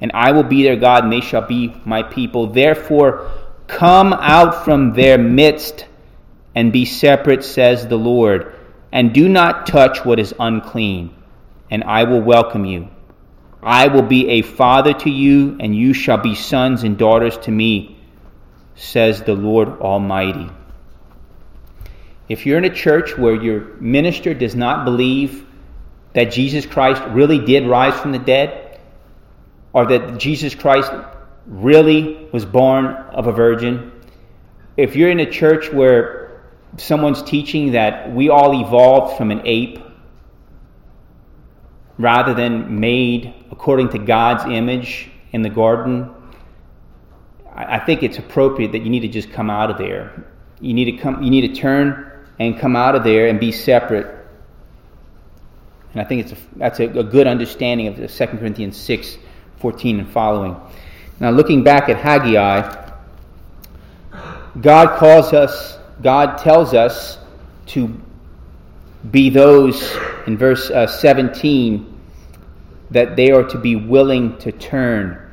and 0.00 0.12
I 0.14 0.32
will 0.32 0.44
be 0.44 0.62
their 0.62 0.76
God, 0.76 1.04
and 1.04 1.12
they 1.12 1.20
shall 1.20 1.46
be 1.46 1.74
my 1.84 2.02
people. 2.02 2.48
Therefore, 2.48 3.30
come 3.66 4.12
out 4.12 4.64
from 4.64 4.94
their 4.94 5.18
midst 5.18 5.86
and 6.54 6.72
be 6.72 6.84
separate, 6.84 7.44
says 7.44 7.86
the 7.86 7.96
Lord, 7.96 8.54
and 8.90 9.12
do 9.12 9.28
not 9.28 9.66
touch 9.66 10.04
what 10.04 10.18
is 10.18 10.34
unclean, 10.38 11.14
and 11.70 11.84
I 11.84 12.04
will 12.04 12.20
welcome 12.20 12.64
you. 12.64 12.88
I 13.62 13.88
will 13.88 14.02
be 14.02 14.28
a 14.28 14.42
father 14.42 14.92
to 14.92 15.10
you, 15.10 15.56
and 15.60 15.74
you 15.74 15.92
shall 15.92 16.18
be 16.18 16.34
sons 16.34 16.84
and 16.84 16.96
daughters 16.96 17.36
to 17.38 17.50
me, 17.50 17.98
says 18.76 19.22
the 19.22 19.34
Lord 19.34 19.80
Almighty. 19.80 20.48
If 22.28 22.46
you're 22.46 22.58
in 22.58 22.64
a 22.64 22.74
church 22.74 23.16
where 23.16 23.34
your 23.34 23.76
minister 23.80 24.34
does 24.34 24.54
not 24.54 24.84
believe 24.84 25.46
that 26.12 26.32
Jesus 26.32 26.66
Christ 26.66 27.02
really 27.08 27.38
did 27.38 27.66
rise 27.66 27.98
from 27.98 28.12
the 28.12 28.18
dead, 28.18 28.67
or 29.78 29.86
that 29.86 30.18
Jesus 30.18 30.56
Christ 30.56 30.90
really 31.46 32.28
was 32.32 32.44
born 32.44 32.86
of 32.86 33.28
a 33.28 33.32
virgin, 33.32 33.92
if 34.76 34.96
you're 34.96 35.08
in 35.08 35.20
a 35.20 35.30
church 35.30 35.72
where 35.72 36.42
someone's 36.78 37.22
teaching 37.22 37.72
that 37.72 38.12
we 38.12 38.28
all 38.28 38.60
evolved 38.60 39.16
from 39.16 39.30
an 39.30 39.42
ape 39.44 39.78
rather 41.96 42.34
than 42.34 42.80
made 42.80 43.32
according 43.52 43.90
to 43.90 43.98
God's 43.98 44.44
image 44.46 45.08
in 45.30 45.42
the 45.42 45.48
garden, 45.48 46.10
I 47.54 47.78
think 47.78 48.02
it's 48.02 48.18
appropriate 48.18 48.72
that 48.72 48.80
you 48.80 48.90
need 48.90 49.02
to 49.02 49.08
just 49.08 49.30
come 49.30 49.48
out 49.48 49.70
of 49.70 49.78
there. 49.78 50.24
You 50.60 50.74
need 50.74 50.86
to 50.86 50.96
come. 50.98 51.22
You 51.22 51.30
need 51.30 51.54
to 51.54 51.60
turn 51.60 52.10
and 52.40 52.58
come 52.58 52.74
out 52.74 52.96
of 52.96 53.04
there 53.04 53.28
and 53.28 53.38
be 53.38 53.52
separate. 53.52 54.06
And 55.92 56.02
I 56.02 56.04
think 56.04 56.24
it's 56.24 56.32
a, 56.32 56.36
that's 56.56 56.80
a, 56.80 56.86
a 56.98 57.04
good 57.04 57.28
understanding 57.28 57.86
of 57.86 57.96
the 57.96 58.08
2 58.08 58.26
Corinthians 58.38 58.76
6 58.76 59.18
14 59.60 60.00
and 60.00 60.10
following. 60.10 60.56
Now, 61.20 61.30
looking 61.30 61.64
back 61.64 61.88
at 61.88 61.96
Haggai, 61.96 62.90
God 64.60 64.98
calls 64.98 65.32
us, 65.32 65.78
God 66.02 66.38
tells 66.38 66.74
us 66.74 67.18
to 67.66 67.92
be 69.10 69.30
those 69.30 69.96
in 70.26 70.36
verse 70.36 70.70
uh, 70.70 70.86
17 70.86 71.94
that 72.90 73.16
they 73.16 73.30
are 73.30 73.44
to 73.44 73.58
be 73.58 73.76
willing 73.76 74.38
to 74.38 74.52
turn, 74.52 75.30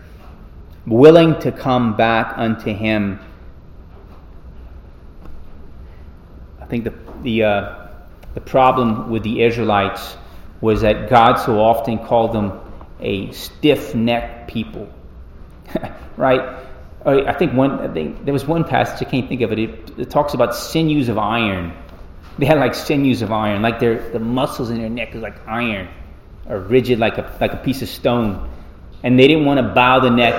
willing 0.86 1.40
to 1.40 1.52
come 1.52 1.96
back 1.96 2.34
unto 2.38 2.74
Him 2.74 3.20
I 6.66 6.68
think 6.68 6.84
the, 6.84 6.94
the, 7.22 7.44
uh, 7.44 7.88
the 8.34 8.42
problem 8.42 9.12
with 9.12 9.22
the 9.22 9.44
Israelites 9.44 10.18
was 10.62 10.82
that 10.82 11.12
God 11.12 11.36
so 11.36 11.60
often 11.60 12.00
called 12.00 12.34
them 12.34 12.60
a 13.00 13.32
stiff 13.32 13.96
necked 13.96 14.50
people. 14.50 14.90
right? 16.18 16.66
I 17.06 17.34
think 17.34 17.54
one. 17.54 17.80
I 17.80 17.88
think 17.88 18.26
there 18.26 18.34
was 18.34 18.46
one 18.46 18.64
passage 18.64 19.06
I 19.08 19.10
can't 19.10 19.28
think 19.30 19.42
of 19.42 19.52
it. 19.52 19.60
it. 19.60 20.00
It 20.00 20.10
talks 20.10 20.34
about 20.34 20.56
sinews 20.56 21.10
of 21.10 21.18
iron. 21.18 21.74
They 22.38 22.46
had 22.46 22.58
like 22.60 22.76
sinews 22.76 23.22
of 23.22 23.32
iron, 23.32 23.62
like 23.62 23.80
their 23.80 24.10
the 24.12 24.20
muscles 24.20 24.70
in 24.70 24.78
their 24.78 24.90
neck 24.90 25.16
is 25.16 25.22
like 25.22 25.48
iron, 25.48 25.88
or 26.50 26.60
rigid 26.60 27.00
like 27.00 27.18
a 27.18 27.34
like 27.40 27.54
a 27.54 27.56
piece 27.56 27.82
of 27.82 27.88
stone, 27.88 28.50
and 29.04 29.18
they 29.18 29.26
didn't 29.26 29.46
want 29.46 29.60
to 29.60 29.74
bow 29.74 30.02
the 30.02 30.10
neck 30.10 30.36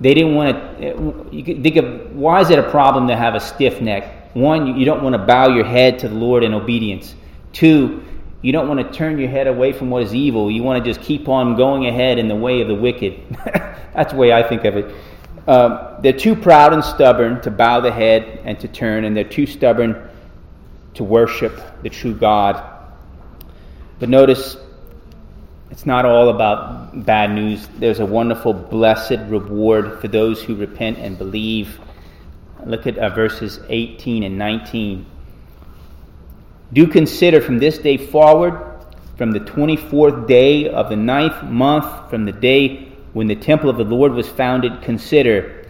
They 0.00 0.14
didn't 0.14 0.34
want 0.34 0.56
to. 0.56 0.86
Eh, 0.86 0.94
you 1.30 1.44
could 1.44 1.62
think 1.62 1.76
of 1.76 2.16
why 2.16 2.40
is 2.40 2.48
it 2.48 2.58
a 2.58 2.70
problem 2.70 3.08
to 3.08 3.16
have 3.16 3.34
a 3.34 3.40
stiff 3.40 3.82
neck? 3.82 4.34
One, 4.34 4.78
you 4.78 4.86
don't 4.86 5.02
want 5.02 5.12
to 5.12 5.18
bow 5.18 5.48
your 5.48 5.64
head 5.64 5.98
to 5.98 6.08
the 6.08 6.14
Lord 6.14 6.42
in 6.42 6.54
obedience. 6.54 7.14
Two, 7.52 8.02
you 8.42 8.52
don't 8.52 8.68
want 8.68 8.80
to 8.80 8.96
turn 8.96 9.18
your 9.18 9.28
head 9.28 9.46
away 9.46 9.72
from 9.72 9.90
what 9.90 10.02
is 10.02 10.14
evil. 10.14 10.50
You 10.50 10.62
want 10.62 10.82
to 10.82 10.90
just 10.90 11.04
keep 11.04 11.28
on 11.28 11.56
going 11.56 11.86
ahead 11.86 12.18
in 12.18 12.28
the 12.28 12.36
way 12.36 12.62
of 12.62 12.68
the 12.68 12.74
wicked. 12.74 13.22
That's 13.94 14.12
the 14.12 14.18
way 14.18 14.32
I 14.32 14.42
think 14.42 14.64
of 14.64 14.76
it. 14.76 14.94
Um, 15.46 15.96
they're 16.00 16.12
too 16.12 16.36
proud 16.36 16.72
and 16.72 16.84
stubborn 16.84 17.40
to 17.42 17.50
bow 17.50 17.80
the 17.80 17.92
head 17.92 18.40
and 18.44 18.58
to 18.60 18.68
turn, 18.68 19.04
and 19.04 19.16
they're 19.16 19.24
too 19.24 19.46
stubborn 19.46 20.08
to 20.94 21.04
worship 21.04 21.60
the 21.82 21.90
true 21.90 22.14
God. 22.14 22.62
But 23.98 24.08
notice, 24.08 24.56
it's 25.70 25.86
not 25.86 26.04
all 26.04 26.30
about 26.30 27.04
bad 27.04 27.32
news. 27.32 27.66
There's 27.78 28.00
a 28.00 28.06
wonderful, 28.06 28.52
blessed 28.52 29.18
reward 29.28 30.00
for 30.00 30.08
those 30.08 30.42
who 30.42 30.54
repent 30.56 30.98
and 30.98 31.18
believe. 31.18 31.78
Look 32.64 32.86
at 32.86 32.98
uh, 32.98 33.10
verses 33.10 33.60
18 33.68 34.22
and 34.22 34.38
19. 34.38 35.06
Do 36.72 36.86
consider 36.86 37.40
from 37.40 37.58
this 37.58 37.78
day 37.78 37.96
forward, 37.96 38.60
from 39.16 39.32
the 39.32 39.40
24th 39.40 40.26
day 40.26 40.68
of 40.68 40.88
the 40.88 40.96
ninth 40.96 41.42
month, 41.42 42.10
from 42.10 42.24
the 42.24 42.32
day 42.32 42.88
when 43.12 43.26
the 43.26 43.36
temple 43.36 43.68
of 43.68 43.76
the 43.76 43.84
Lord 43.84 44.12
was 44.12 44.28
founded, 44.28 44.82
consider 44.82 45.66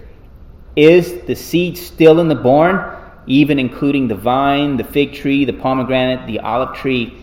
is 0.77 1.23
the 1.27 1.35
seed 1.35 1.77
still 1.77 2.21
in 2.21 2.29
the 2.29 2.35
barn, 2.35 2.97
even 3.27 3.59
including 3.59 4.09
the 4.09 4.15
vine, 4.15 4.77
the 4.77 4.85
fig 4.85 5.15
tree, 5.15 5.45
the 5.45 5.53
pomegranate, 5.53 6.27
the 6.27 6.41
olive 6.41 6.77
tree? 6.77 7.23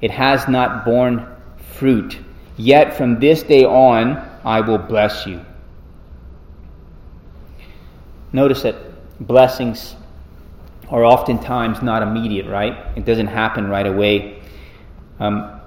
It 0.00 0.10
has 0.10 0.48
not 0.48 0.84
borne 0.84 1.26
fruit. 1.74 2.18
Yet 2.56 2.96
from 2.96 3.18
this 3.20 3.42
day 3.42 3.64
on 3.64 4.16
I 4.44 4.60
will 4.60 4.78
bless 4.78 5.26
you. 5.26 5.44
Notice 8.32 8.62
that 8.62 8.76
blessings 9.20 9.94
are 10.88 11.04
oftentimes 11.04 11.82
not 11.82 12.02
immediate, 12.02 12.46
right? 12.46 12.86
It 12.96 13.04
doesn't 13.04 13.28
happen 13.28 13.68
right 13.68 13.86
away. 13.86 14.42
Um, 15.18 15.60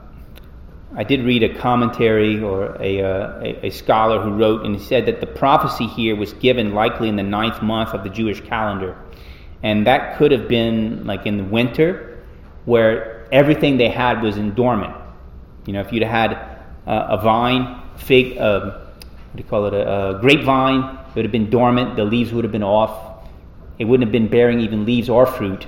I 0.96 1.04
did 1.04 1.24
read 1.24 1.44
a 1.44 1.54
commentary 1.56 2.42
or 2.42 2.78
a, 2.82 3.02
uh, 3.02 3.40
a, 3.42 3.68
a, 3.68 3.70
scholar 3.70 4.22
who 4.22 4.32
wrote, 4.32 4.66
and 4.66 4.76
he 4.76 4.82
said 4.82 5.08
that 5.08 5.20
the 5.20 5.28
prophecy 5.28 5.88
here 5.88 6.16
was 6.16 6.32
given 6.34 6.74
likely 6.74 7.10
in 7.10 7.18
the 7.18 7.24
ninth 7.24 7.62
month 7.62 7.90
of 7.90 8.04
the 8.04 8.10
Jewish 8.10 8.40
calendar. 8.42 8.98
And 9.62 9.88
that 9.88 10.18
could 10.18 10.32
have 10.32 10.48
been 10.48 11.06
like 11.06 11.26
in 11.26 11.38
the 11.38 11.44
winter, 11.44 12.24
where 12.66 13.28
everything 13.34 13.78
they 13.78 13.90
had 13.90 14.22
was 14.22 14.38
in 14.38 14.54
dormant. 14.54 14.96
You 15.66 15.74
know, 15.74 15.82
if 15.82 15.92
you'd 15.92 16.04
had 16.04 16.34
uh, 16.88 17.08
a 17.10 17.18
vine, 17.22 17.82
fig, 17.98 18.38
uh, 18.38 18.60
what 18.62 19.36
do 19.36 19.44
you 19.44 19.50
call 19.50 19.66
it, 19.66 19.74
a, 19.74 20.18
a 20.18 20.20
grapevine, 20.22 20.98
it 21.10 21.16
would 21.16 21.26
have 21.26 21.32
been 21.32 21.50
dormant, 21.50 21.96
the 21.96 22.06
leaves 22.06 22.32
would 22.32 22.46
have 22.46 22.52
been 22.52 22.64
off, 22.64 23.15
it 23.78 23.86
wouldn't 23.86 24.08
have 24.08 24.12
been 24.12 24.30
bearing 24.30 24.62
even 24.62 24.86
leaves 24.86 25.10
or 25.10 25.26
fruit. 25.26 25.66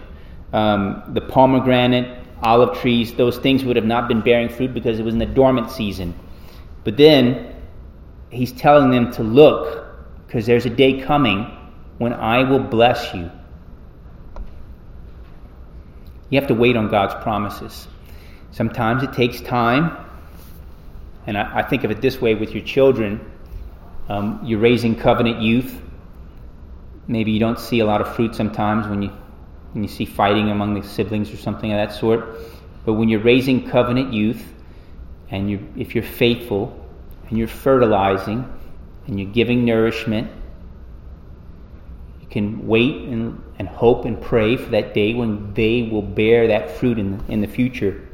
Um, 0.54 1.04
the 1.14 1.22
pomegranate, 1.22 2.26
olive 2.42 2.80
trees, 2.80 3.14
those 3.14 3.38
things 3.38 3.64
would 3.64 3.76
have 3.76 3.86
not 3.86 4.08
been 4.08 4.22
bearing 4.22 4.50
fruit 4.50 4.74
because 4.74 5.00
it 5.00 5.04
was 5.04 5.14
in 5.14 5.20
the 5.20 5.26
dormant 5.26 5.72
season. 5.72 6.18
But 6.84 6.98
then 6.98 7.56
he's 8.30 8.52
telling 8.52 8.92
them 8.92 9.12
to 9.14 9.24
look 9.24 9.86
because 10.26 10.46
there's 10.46 10.66
a 10.66 10.70
day 10.70 11.02
coming 11.02 11.46
when 11.98 12.14
I 12.14 12.44
will 12.44 12.60
bless 12.60 13.14
you. 13.14 13.30
You 16.30 16.40
have 16.40 16.48
to 16.50 16.54
wait 16.54 16.76
on 16.76 16.90
God's 16.90 17.16
promises. 17.24 17.88
Sometimes 18.52 19.04
it 19.04 19.14
takes 19.14 19.42
time. 19.42 19.98
And 21.26 21.38
I, 21.38 21.60
I 21.60 21.64
think 21.64 21.84
of 21.84 21.92
it 21.92 22.02
this 22.02 22.22
way 22.22 22.36
with 22.36 22.54
your 22.54 22.64
children. 22.64 23.32
Um, 24.10 24.42
you're 24.44 24.60
raising 24.60 24.96
covenant 24.96 25.42
youth 25.42 25.82
maybe 27.08 27.32
you 27.32 27.40
don't 27.40 27.60
see 27.60 27.80
a 27.80 27.86
lot 27.86 28.02
of 28.02 28.16
fruit 28.16 28.36
sometimes 28.36 28.88
when 28.88 29.02
you 29.02 29.12
when 29.74 29.84
you 29.84 29.90
see 29.90 30.06
fighting 30.06 30.50
among 30.50 30.74
the 30.74 30.88
siblings 30.88 31.32
or 31.32 31.38
something 31.38 31.72
of 31.72 31.78
that 31.78 31.96
sort. 31.96 32.40
But 32.86 32.94
when 32.94 33.10
you're 33.10 33.20
raising 33.22 33.70
covenant 33.70 34.14
youth, 34.14 34.54
and 35.30 35.50
you 35.50 35.68
if 35.76 35.94
you're 35.94 36.04
faithful, 36.04 36.86
and 37.30 37.38
you're 37.38 37.48
fertilizing, 37.48 38.52
and 39.06 39.20
you're 39.20 39.32
giving 39.32 39.66
nourishment, 39.66 40.32
you 42.22 42.28
can 42.28 42.68
wait 42.68 42.96
and, 42.96 43.42
and 43.60 43.68
hope 43.68 44.06
and 44.06 44.22
pray 44.22 44.58
for 44.58 44.70
that 44.72 44.94
day 44.94 45.14
when 45.14 45.54
they 45.54 45.84
will 45.84 46.02
bear 46.02 46.48
that 46.48 46.72
fruit 46.72 46.98
in 46.98 47.18
the, 47.18 47.32
in 47.32 47.42
the 47.42 47.48
future. 47.48 48.08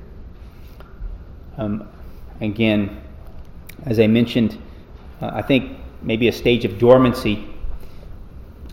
Um, 1.57 1.87
again, 2.41 3.01
as 3.85 3.99
I 3.99 4.07
mentioned, 4.07 4.57
uh, 5.21 5.31
I 5.33 5.41
think 5.43 5.77
maybe 6.01 6.27
a 6.27 6.31
stage 6.31 6.65
of 6.65 6.79
dormancy 6.79 7.52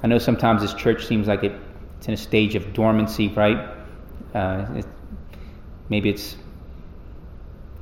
I 0.02 0.06
know 0.06 0.18
sometimes 0.18 0.62
this 0.62 0.74
church 0.74 1.06
seems 1.06 1.28
like 1.28 1.44
it, 1.44 1.52
it's 1.98 2.08
in 2.08 2.14
a 2.14 2.16
stage 2.16 2.54
of 2.54 2.72
dormancy, 2.72 3.28
right? 3.28 3.68
Uh, 4.34 4.66
it, 4.76 4.86
maybe 5.88 6.08
it's 6.08 6.36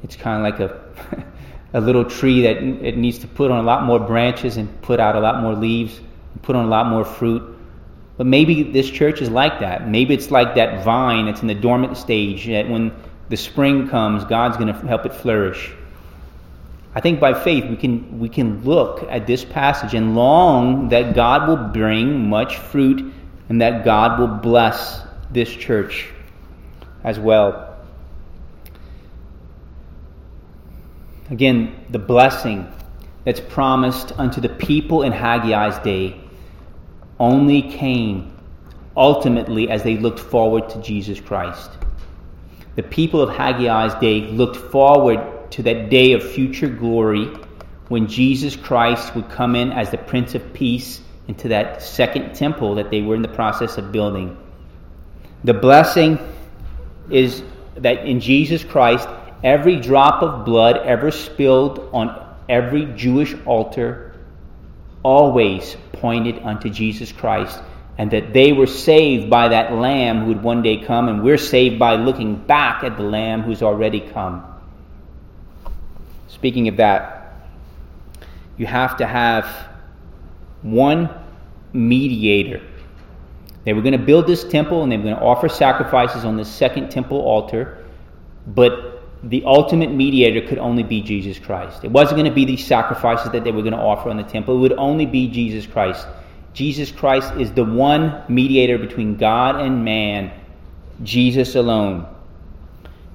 it's 0.02 0.16
kind 0.16 0.44
of 0.46 0.60
like 0.60 0.70
a 0.70 1.24
a 1.74 1.80
little 1.80 2.04
tree 2.04 2.42
that 2.42 2.56
it 2.56 2.96
needs 2.96 3.18
to 3.18 3.28
put 3.28 3.50
on 3.50 3.58
a 3.58 3.62
lot 3.62 3.84
more 3.84 4.00
branches 4.00 4.56
and 4.56 4.80
put 4.82 5.00
out 5.00 5.14
a 5.14 5.20
lot 5.20 5.42
more 5.42 5.54
leaves, 5.54 5.98
and 5.98 6.42
put 6.42 6.56
on 6.56 6.64
a 6.64 6.68
lot 6.68 6.86
more 6.86 7.04
fruit. 7.04 7.56
But 8.16 8.26
maybe 8.26 8.64
this 8.64 8.90
church 8.90 9.22
is 9.22 9.30
like 9.30 9.60
that. 9.60 9.88
Maybe 9.88 10.14
it's 10.14 10.30
like 10.30 10.56
that 10.56 10.84
vine 10.84 11.26
that's 11.26 11.42
in 11.42 11.46
the 11.46 11.54
dormant 11.54 11.96
stage 11.96 12.46
that 12.46 12.68
when 12.68 12.92
the 13.28 13.36
spring 13.36 13.88
comes, 13.88 14.24
God's 14.24 14.56
going 14.56 14.72
to 14.72 14.86
help 14.88 15.06
it 15.06 15.14
flourish. 15.14 15.72
I 16.94 17.00
think 17.00 17.20
by 17.20 17.34
faith 17.34 17.64
we 17.64 17.76
can, 17.76 18.18
we 18.18 18.28
can 18.28 18.64
look 18.64 19.04
at 19.08 19.26
this 19.26 19.44
passage 19.44 19.94
and 19.94 20.14
long 20.16 20.88
that 20.88 21.14
God 21.14 21.48
will 21.48 21.68
bring 21.68 22.28
much 22.28 22.56
fruit 22.56 23.12
and 23.48 23.60
that 23.60 23.84
God 23.84 24.18
will 24.18 24.28
bless 24.28 25.02
this 25.30 25.50
church 25.50 26.08
as 27.04 27.18
well. 27.18 27.76
Again, 31.30 31.84
the 31.90 31.98
blessing 31.98 32.72
that's 33.24 33.40
promised 33.40 34.12
unto 34.18 34.40
the 34.40 34.48
people 34.48 35.02
in 35.02 35.12
Haggai's 35.12 35.78
day 35.84 36.18
only 37.20 37.62
came 37.62 38.34
ultimately 38.96 39.68
as 39.68 39.82
they 39.82 39.96
looked 39.96 40.20
forward 40.20 40.70
to 40.70 40.80
Jesus 40.80 41.20
Christ. 41.20 41.70
The 42.76 42.82
people 42.82 43.20
of 43.20 43.30
Haggai's 43.30 43.94
day 44.00 44.22
looked 44.22 44.56
forward 44.56 45.20
to 45.50 45.62
that 45.64 45.90
day 45.90 46.12
of 46.12 46.22
future 46.22 46.68
glory 46.68 47.26
when 47.88 48.06
Jesus 48.06 48.54
Christ 48.54 49.14
would 49.14 49.30
come 49.30 49.56
in 49.56 49.72
as 49.72 49.90
the 49.90 49.98
Prince 49.98 50.34
of 50.34 50.52
Peace 50.52 51.00
into 51.26 51.48
that 51.48 51.82
second 51.82 52.34
temple 52.34 52.76
that 52.76 52.90
they 52.90 53.02
were 53.02 53.14
in 53.14 53.22
the 53.22 53.28
process 53.28 53.78
of 53.78 53.92
building. 53.92 54.36
The 55.44 55.54
blessing 55.54 56.18
is 57.10 57.42
that 57.76 58.06
in 58.06 58.20
Jesus 58.20 58.64
Christ, 58.64 59.08
every 59.42 59.80
drop 59.80 60.22
of 60.22 60.44
blood 60.44 60.78
ever 60.78 61.10
spilled 61.10 61.90
on 61.92 62.26
every 62.48 62.86
Jewish 62.86 63.34
altar 63.46 64.14
always 65.02 65.76
pointed 65.92 66.42
unto 66.42 66.70
Jesus 66.70 67.12
Christ, 67.12 67.60
and 67.98 68.10
that 68.10 68.32
they 68.32 68.52
were 68.52 68.66
saved 68.66 69.30
by 69.30 69.48
that 69.48 69.72
Lamb 69.72 70.20
who 70.20 70.26
would 70.28 70.42
one 70.42 70.62
day 70.62 70.78
come, 70.78 71.08
and 71.08 71.22
we're 71.22 71.38
saved 71.38 71.78
by 71.78 71.96
looking 71.96 72.36
back 72.36 72.84
at 72.84 72.96
the 72.96 73.02
Lamb 73.02 73.42
who's 73.42 73.62
already 73.62 74.00
come. 74.00 74.44
Speaking 76.28 76.68
of 76.68 76.76
that, 76.76 77.34
you 78.56 78.66
have 78.66 78.96
to 78.98 79.06
have 79.06 79.46
one 80.62 81.08
mediator. 81.72 82.62
They 83.64 83.72
were 83.72 83.82
going 83.82 83.98
to 83.98 84.04
build 84.04 84.26
this 84.26 84.44
temple 84.44 84.82
and 84.82 84.90
they 84.90 84.96
were 84.96 85.04
going 85.04 85.16
to 85.16 85.22
offer 85.22 85.48
sacrifices 85.48 86.24
on 86.24 86.36
the 86.36 86.44
second 86.44 86.90
temple 86.90 87.18
altar, 87.18 87.84
but 88.46 89.02
the 89.22 89.44
ultimate 89.44 89.90
mediator 89.90 90.46
could 90.46 90.58
only 90.58 90.82
be 90.82 91.02
Jesus 91.02 91.38
Christ. 91.38 91.84
It 91.84 91.90
wasn't 91.90 92.18
going 92.18 92.30
to 92.30 92.34
be 92.34 92.44
these 92.44 92.64
sacrifices 92.64 93.30
that 93.32 93.44
they 93.44 93.50
were 93.50 93.62
going 93.62 93.72
to 93.72 93.78
offer 93.78 94.10
on 94.10 94.16
the 94.16 94.22
temple, 94.22 94.56
it 94.56 94.60
would 94.60 94.72
only 94.74 95.06
be 95.06 95.28
Jesus 95.28 95.66
Christ. 95.66 96.06
Jesus 96.54 96.90
Christ 96.90 97.34
is 97.34 97.52
the 97.52 97.64
one 97.64 98.22
mediator 98.28 98.78
between 98.78 99.16
God 99.16 99.60
and 99.60 99.84
man, 99.84 100.32
Jesus 101.02 101.54
alone. 101.54 102.06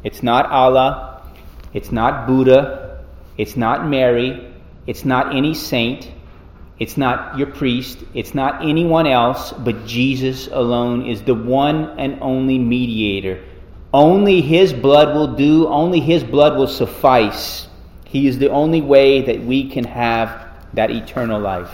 It's 0.04 0.22
not 0.22 0.46
Allah, 0.48 1.26
it's 1.74 1.92
not 1.92 2.28
Buddha, 2.28 2.83
it's 3.38 3.58
not 3.58 3.88
Mary. 3.88 4.54
It's 4.86 5.06
not 5.06 5.36
any 5.36 5.54
saint. 5.54 6.12
It's 6.80 6.98
not 6.98 7.38
your 7.38 7.48
priest. 7.48 8.00
It's 8.14 8.36
not 8.36 8.68
anyone 8.68 9.08
else, 9.08 9.52
but 9.52 9.86
Jesus 9.86 10.48
alone 10.48 11.06
is 11.06 11.22
the 11.24 11.36
one 11.36 12.00
and 12.00 12.20
only 12.22 12.58
mediator. 12.58 13.44
Only 13.94 14.42
His 14.42 14.74
blood 14.74 15.16
will 15.16 15.36
do, 15.36 15.68
only 15.68 16.00
His 16.00 16.24
blood 16.24 16.58
will 16.58 16.68
suffice. 16.68 17.68
He 18.06 18.28
is 18.28 18.38
the 18.40 18.50
only 18.50 18.82
way 18.82 19.22
that 19.22 19.44
we 19.44 19.70
can 19.70 19.84
have 19.86 20.48
that 20.74 20.92
eternal 20.92 21.40
life. 21.40 21.72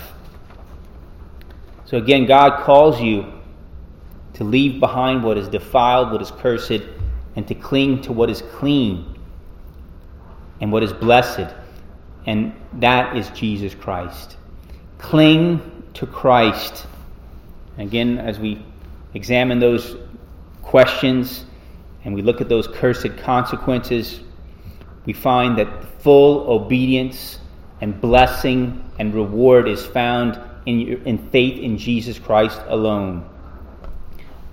So 1.85 1.97
again, 1.97 2.25
God 2.25 2.63
calls 2.63 3.01
you 3.01 3.25
to 4.35 4.43
leave 4.43 4.79
behind 4.79 5.23
what 5.23 5.37
is 5.37 5.47
defiled, 5.47 6.11
what 6.11 6.21
is 6.21 6.31
cursed, 6.31 6.83
and 7.35 7.47
to 7.47 7.55
cling 7.55 8.01
to 8.03 8.13
what 8.13 8.29
is 8.29 8.41
clean 8.41 9.18
and 10.61 10.71
what 10.71 10.83
is 10.83 10.93
blessed, 10.93 11.53
and 12.25 12.53
that 12.73 13.15
is 13.15 13.29
Jesus 13.29 13.73
Christ. 13.75 14.37
cling 14.99 15.61
to 15.95 16.05
Christ. 16.05 16.85
Again, 17.77 18.17
as 18.19 18.37
we 18.37 18.61
examine 19.13 19.59
those 19.59 19.95
questions 20.61 21.45
and 22.03 22.13
we 22.13 22.21
look 22.21 22.41
at 22.41 22.49
those 22.49 22.67
cursed 22.67 23.17
consequences, 23.17 24.19
we 25.05 25.13
find 25.13 25.57
that 25.57 26.01
full 26.01 26.49
obedience 26.51 27.39
and 27.81 27.99
blessing 27.99 28.83
and 28.99 29.13
reward 29.13 29.67
is 29.67 29.85
found 29.85 30.39
in, 30.65 31.01
in 31.05 31.29
faith 31.29 31.57
in 31.63 31.77
Jesus 31.77 32.19
Christ 32.19 32.61
alone. 32.67 33.27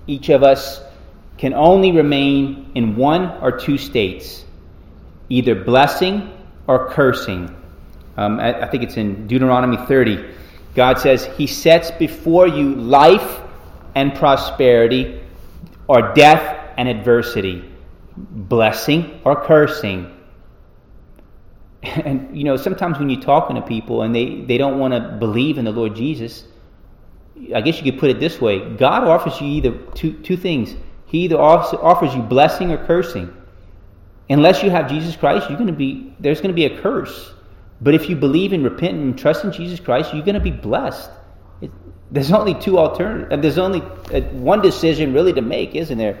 Each 0.07 0.29
of 0.29 0.43
us 0.43 0.81
can 1.37 1.53
only 1.53 1.91
remain 1.91 2.71
in 2.73 2.95
one 2.95 3.37
or 3.41 3.51
two 3.51 3.77
states, 3.77 4.45
either 5.29 5.55
blessing 5.55 6.31
or 6.67 6.89
cursing. 6.89 7.55
Um, 8.15 8.39
I, 8.39 8.63
I 8.63 8.67
think 8.69 8.83
it's 8.83 8.97
in 8.97 9.27
Deuteronomy 9.27 9.77
30. 9.77 10.33
God 10.75 10.99
says, 10.99 11.25
He 11.37 11.47
sets 11.47 11.91
before 11.91 12.47
you 12.47 12.75
life 12.75 13.41
and 13.95 14.13
prosperity, 14.13 15.21
or 15.87 16.13
death 16.13 16.73
and 16.77 16.87
adversity, 16.87 17.63
blessing 18.15 19.21
or 19.23 19.43
cursing. 19.43 20.13
And, 21.83 22.35
you 22.35 22.43
know, 22.43 22.57
sometimes 22.57 22.99
when 22.99 23.09
you're 23.09 23.21
talking 23.21 23.55
to 23.55 23.61
people 23.61 24.01
and 24.01 24.13
they, 24.13 24.41
they 24.41 24.57
don't 24.57 24.77
want 24.77 24.93
to 24.93 25.15
believe 25.19 25.57
in 25.57 25.63
the 25.63 25.71
Lord 25.71 25.95
Jesus, 25.95 26.43
I 27.55 27.61
guess 27.61 27.77
you 27.81 27.89
could 27.89 27.99
put 27.99 28.09
it 28.09 28.19
this 28.19 28.41
way 28.41 28.75
God 28.75 29.03
offers 29.03 29.39
you 29.39 29.47
either 29.47 29.71
two, 29.93 30.13
two 30.13 30.35
things. 30.35 30.75
He 31.05 31.19
either 31.19 31.39
offers, 31.39 31.79
offers 31.81 32.13
you 32.13 32.21
blessing 32.23 32.71
or 32.71 32.83
cursing. 32.85 33.36
Unless 34.29 34.63
you 34.63 34.69
have 34.69 34.89
Jesus 34.89 35.15
Christ, 35.15 35.49
you're 35.49 35.57
going 35.57 35.67
to 35.67 35.73
be, 35.73 36.13
there's 36.19 36.41
going 36.41 36.53
to 36.53 36.55
be 36.55 36.65
a 36.65 36.81
curse. 36.81 37.33
But 37.79 37.93
if 37.93 38.09
you 38.09 38.15
believe 38.15 38.53
and 38.53 38.63
repent 38.63 38.97
and 38.97 39.17
trust 39.17 39.43
in 39.43 39.51
Jesus 39.51 39.79
Christ, 39.79 40.13
you're 40.13 40.25
going 40.25 40.35
to 40.35 40.41
be 40.41 40.51
blessed. 40.51 41.09
It, 41.61 41.71
there's 42.11 42.31
only 42.31 42.55
two 42.55 42.77
alternatives. 42.77 43.41
There's 43.41 43.57
only 43.57 43.81
uh, 43.81 44.21
one 44.31 44.61
decision 44.61 45.13
really 45.13 45.33
to 45.33 45.41
make, 45.41 45.75
isn't 45.75 45.97
there? 45.97 46.19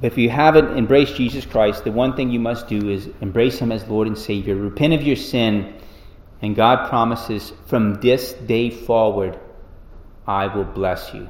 But 0.00 0.12
if 0.12 0.18
you 0.18 0.30
haven't 0.30 0.76
embraced 0.76 1.16
Jesus 1.16 1.44
Christ, 1.44 1.84
the 1.84 1.92
one 1.92 2.16
thing 2.16 2.30
you 2.30 2.40
must 2.40 2.68
do 2.68 2.90
is 2.90 3.08
embrace 3.20 3.58
Him 3.58 3.72
as 3.72 3.86
Lord 3.88 4.06
and 4.06 4.16
Savior. 4.16 4.54
Repent 4.54 4.92
of 4.92 5.02
your 5.02 5.16
sin, 5.16 5.74
and 6.42 6.54
God 6.54 6.88
promises 6.88 7.52
from 7.66 7.94
this 7.94 8.34
day 8.34 8.70
forward, 8.70 9.38
I 10.26 10.54
will 10.54 10.64
bless 10.64 11.14
you. 11.14 11.28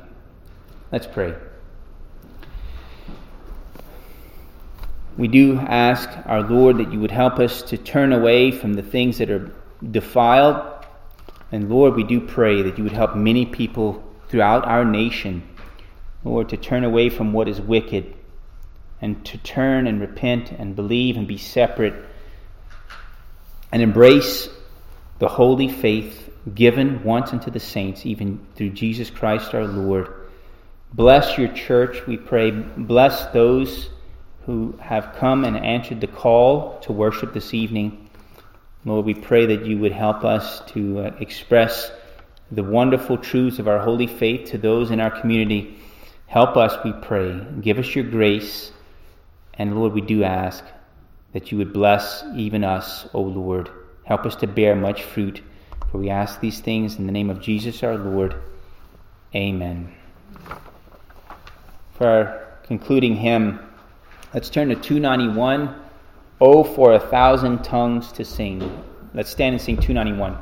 Let's 0.91 1.07
pray. 1.07 1.35
We 5.17 5.29
do 5.29 5.59
ask 5.59 6.11
our 6.27 6.43
Lord 6.43 6.79
that 6.79 6.93
you 6.93 7.01
would 7.01 7.11
help 7.11 7.39
us 7.39 7.63
to 7.63 7.79
turn 7.79 8.13
away 8.13 8.51
from 8.51 8.75
the 8.75 8.83
things 8.83 9.19
that 9.19 9.31
are 9.31 9.51
defiled. 9.91 10.85
And 11.51 11.71
Lord, 11.71 11.95
we 11.95 12.05
do 12.05 12.21
pray 12.21 12.63
that 12.63 12.77
you 12.77 12.85
would 12.85 12.93
help 12.93 13.17
many 13.17 13.47
people 13.47 14.05
throughout 14.29 14.67
our 14.67 14.85
nation, 14.85 15.43
Lord, 16.23 16.51
to 16.51 16.59
turn 16.59 16.85
away 16.85 17.09
from 17.09 17.33
what 17.33 17.49
is 17.49 17.61
wicked 17.61 18.15
and 19.01 19.25
to 19.27 19.39
turn 19.39 19.87
and 19.87 20.01
repent 20.01 20.53
and 20.53 20.77
believe 20.77 21.17
and 21.17 21.27
be 21.27 21.39
separate 21.39 21.95
and 23.73 23.83
embrace 23.83 24.49
the 25.19 25.29
holy 25.29 25.69
faith 25.69 26.31
given 26.55 27.03
once 27.05 27.33
unto 27.33 27.51
the 27.51 27.61
saints, 27.61 28.05
even 28.05 28.45
through 28.55 28.71
Jesus 28.71 29.09
Christ 29.09 29.55
our 29.55 29.67
Lord. 29.67 30.13
Bless 30.93 31.39
your 31.39 31.49
church, 31.49 32.07
we 32.07 32.17
pray. 32.17 32.51
Bless 32.51 33.27
those 33.27 33.91
who 34.47 34.73
have 34.81 35.13
come 35.17 35.45
and 35.45 35.57
answered 35.57 36.01
the 36.01 36.07
call 36.07 36.79
to 36.79 36.93
worship 36.93 37.35
this 37.35 37.53
evening. 37.53 38.09
Lord, 38.85 39.05
we 39.05 39.15
pray 39.15 39.47
that 39.47 39.67
you 39.67 39.79
would 39.79 39.91
help 39.91 40.25
us 40.25 40.61
to 40.69 41.01
uh, 41.01 41.17
express 41.19 41.91
the 42.53 42.63
wonderful 42.63 43.19
truths 43.19 43.59
of 43.59 43.67
our 43.67 43.81
holy 43.81 44.07
faith 44.07 44.51
to 44.51 44.59
those 44.59 44.93
in 44.93 45.01
our 45.01 45.11
community. 45.11 45.77
Help 46.29 46.57
us, 46.57 46.77
we 46.85 46.93
pray. 46.93 47.45
Give 47.61 47.79
us 47.79 47.93
your 47.93 48.05
grace. 48.05 48.71
And 49.55 49.77
Lord, 49.77 49.93
we 49.93 50.01
do 50.01 50.23
ask 50.23 50.65
that 51.33 51.51
you 51.51 51.59
would 51.59 51.73
bless 51.73 52.25
even 52.37 52.63
us, 52.63 53.09
O 53.13 53.23
Lord. 53.23 53.69
Help 54.05 54.27
us 54.27 54.37
to 54.37 54.47
bear 54.47 54.77
much 54.77 55.03
fruit. 55.03 55.43
For 55.91 55.99
we 55.99 56.11
ask 56.11 56.39
these 56.39 56.61
things 56.61 56.97
in 56.97 57.07
the 57.07 57.13
name 57.13 57.31
of 57.31 57.41
Jesus 57.41 57.83
our 57.83 57.97
Lord. 57.97 58.37
Amen. 59.35 59.93
For 61.95 62.07
our 62.07 62.47
concluding 62.63 63.17
hymn, 63.17 63.59
Let's 64.37 64.51
turn 64.51 64.69
to 64.69 64.75
291. 64.75 65.75
Oh, 66.43 66.63
for 66.63 66.93
a 66.93 67.01
thousand 67.01 67.65
tongues 67.65 68.13
to 68.13 68.25
sing. 68.27 68.61
Let's 69.15 69.31
stand 69.31 69.55
and 69.55 69.63
sing 69.63 69.79
291. 69.79 70.37